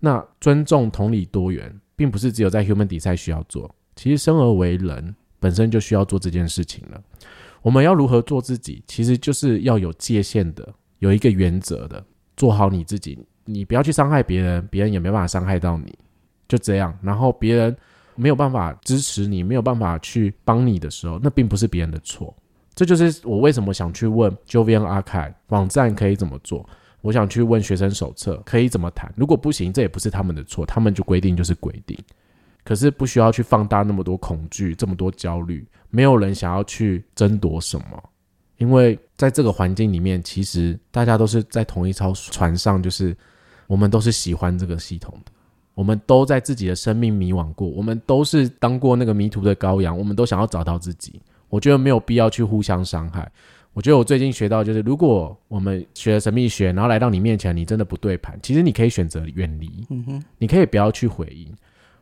[0.00, 6.98] 那尊重、同理、多元，并不是只有在 Human 比赛需要做，其实生而为人本身就需要做这件事情了。
[7.60, 10.66] 我们要如何做自己，其实就是要有界限的，
[11.00, 12.02] 有一个原则的，
[12.38, 15.94] 做好你自己，你不要去伤害别人，别人也没办法伤害到你，
[16.48, 16.98] 就这样。
[17.02, 17.76] 然后别人。
[18.18, 22.34] 没有办法支持你，没有办法去帮你的时候，那并不是别人的错。
[22.74, 26.68] 这就是我为什么想去问 Jovian Archive 网站可以怎么做。
[27.00, 29.12] 我想去问学生手册可以怎么谈。
[29.16, 31.96] 如果不行，这也不是他们的错，他们就规定就是规定。
[32.64, 35.66] 可是不需要去放大那么多恐惧，这么多焦虑。
[35.90, 38.02] 没有人想要去争夺什么，
[38.58, 43.16] 因为在这个环境里面，其实大家都是在同一艘船上，就是
[43.68, 45.32] 我们都是喜欢这个系统的。
[45.78, 51.20] 我们都在自己的生命迷惘过，我们都是当过那个迷途的羔羊，我们都想要找到自己。
[51.48, 53.30] 我觉得没有必要去互相伤害。
[53.72, 61.46] 我觉得我最近学到就是，如果我们学了神秘学，然后来到你面前，你真的不对盘，其实你可以选择远离，嗯哼，你可以不要去回应。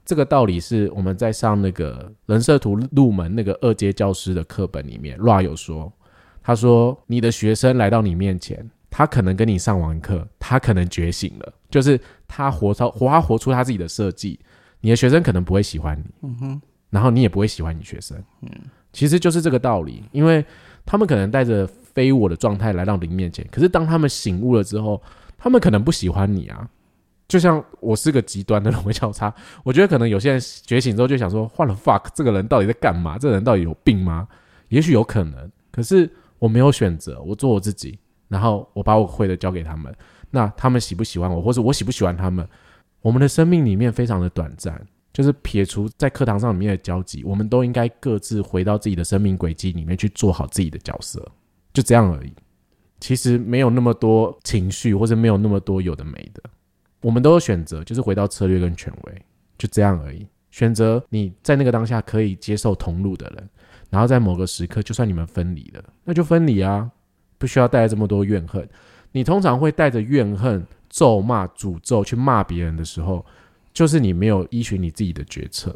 [0.06, 5.92] 这个道理是我们在上那个人设图入门那个二阶教师的课本里面，Ra 有说，
[6.42, 8.70] 他说你的学生来到你面前。
[8.88, 14.38] 他可能跟你上完课，他可能觉醒了，就是他活超活他活出他自己的设计。
[14.80, 16.60] 你的学生可能不会喜欢你，嗯哼，
[16.90, 18.50] 然后你也不会喜欢你学生，嗯，
[18.92, 20.04] 其实就是这个道理。
[20.12, 20.44] 因为
[20.84, 25.02] 他们可能带着非我的状态来到你面前，可是当他们醒悟了之后，
[25.36, 26.68] 他们可能不喜欢你啊。
[27.26, 33.18] 就像我是个极端的龙位交叉，我觉得可能有些人觉醒之后就想说，换了 fuck，这个人到底在干嘛？
[33.18, 34.28] 这个人到底有病吗？
[34.68, 36.08] 也许有可能，可是
[36.38, 37.98] 我没有选择，我做我自己。
[38.28, 39.92] 然后我把我会的交给他们，
[40.36, 42.46] 那他们喜不喜欢我，或者我喜不喜欢他们？
[43.00, 44.78] 我们的生命里面非常的短暂，
[45.14, 51.26] 就是撇除在课堂上里面的交集，我们都应该各自回到自己的生命轨迹里面去做好自己的角色，
[51.72, 52.30] 就这样而已。
[53.00, 56.42] 其实没有那么多情绪，或者没有那么多有的没的，
[57.00, 59.22] 我们都有选择，就是回到策略跟权威，
[59.56, 60.26] 就这样而已。
[60.50, 63.48] 选择你在那个当下可以接受同路的人，
[63.88, 66.90] 然后在某个时刻，就算你们分离了，那就分离啊。
[67.38, 68.66] 不需要带来这么多怨恨。
[69.16, 73.24] 你通常会带着怨恨、咒骂、诅咒去骂别人的时候，
[73.72, 75.74] 就是你没有依循你自己的决策，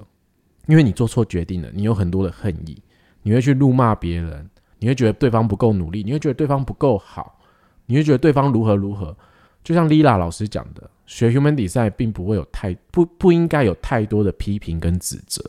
[0.67, 1.71] 因为你做错决定了。
[1.73, 2.77] 你有很多的恨意，
[3.23, 4.47] 你会去怒骂别人，
[4.79, 7.41] 你会觉得对方不够努力，你会觉得对方不够好，
[7.87, 9.17] 你会觉得对方如何如何。
[9.65, 15.43] 就像 Lila 老师讲的，学 Human Design 并不会有太不不应该有太多的批评跟指责。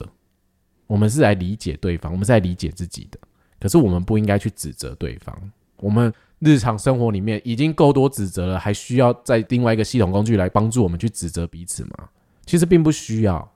[0.88, 3.20] 我们是来理解对方，我们是来理解自己的，
[3.60, 5.38] 可是我们不应该去指责对方。
[5.76, 12.10] 我们日常生活里面已经够多指责了，还需要在另外一个系统工具来帮助我们去指责彼此吗？
[12.48, 13.48] 其实并不需要，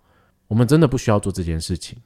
[0.47, 1.97] 我们真的不需要做这件事情。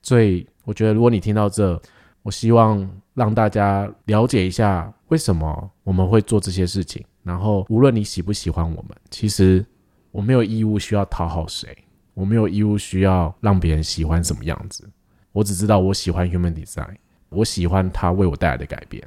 [0.00, 1.80] 所以，我觉得如果你听到这，
[2.22, 7.04] 我希望让大家了解一下为什么我们会做这些事情。
[7.24, 9.66] 然后，无论你喜不喜欢我们，其实
[10.12, 11.76] 我没有义务需要讨好谁，
[12.14, 14.88] 我没有义务需要让别人喜欢什么样子。
[15.32, 16.94] 我只知道我喜欢 Human Design。
[17.30, 19.02] 我喜欢它为我带来的改变，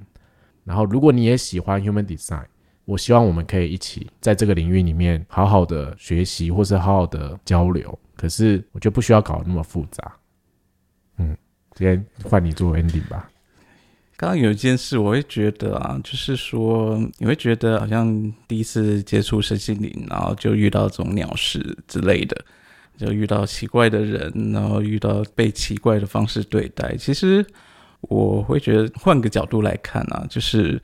[0.67, 2.43] 然后如果你也喜欢 Human Design，
[2.83, 7.97] 我希望我们可以一起在这个领域里面好好的学习，或是好好的交流。
[8.17, 10.13] 可是我觉得不需要搞那么复杂。
[11.17, 11.37] 嗯，
[11.73, 13.29] 今天换你做 ending 吧。
[14.17, 22.35] 刚刚有一件事，我会觉得啊，就是说，你会觉得好像第一次接触身心灵，然后就遇到这种鸟事之类的，
[22.97, 26.95] 就遇到奇怪的人，然后遇到被奇怪的方式对待。
[26.97, 27.45] 其实
[28.01, 30.81] 我会觉得，换个角度来看啊，就是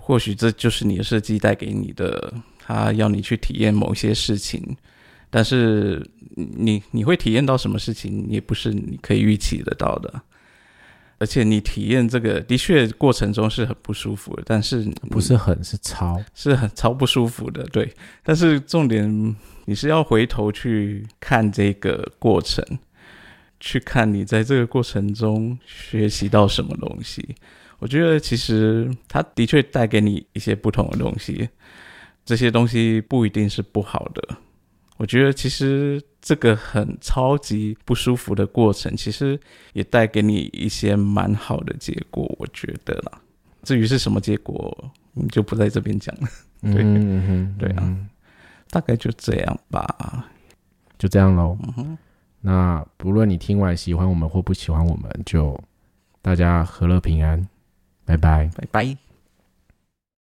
[0.00, 4.76] 或许这就是你的设计带给你的，他要你去体验某些事情。
[5.30, 6.06] 但是
[6.36, 10.22] 你你会体验到什么事情，也不是你可以预期得到的。
[11.18, 17.88] 而且你体验这个的确过程中是很不舒服的，但是不是很是超是很超不舒服的，对。
[18.24, 22.62] 但是重点你是要回头去看这个过程，
[23.62, 27.36] 去看你在这个过程中学习到什么东西。
[27.78, 31.48] 我觉得其实它的确带给你一些不同的东西，
[32.24, 34.36] 这些东西不一定是不好的。
[34.98, 39.38] 我觉得其实这个很超级不舒服的过程，其实
[39.72, 42.24] 也带给你一些蛮好的结果。
[42.38, 43.20] 我觉得啦，
[43.62, 46.28] 至于是什么结果，你就不在这边讲了。
[46.60, 47.96] 对， 嗯对啊，
[48.70, 50.28] 大概就这样吧，
[50.98, 51.58] 就这样喽。
[52.44, 55.58] 那不论你听完喜欢我们或不喜欢我们，就
[56.20, 57.48] 大家和乐平安，
[58.04, 59.11] 拜拜，拜拜。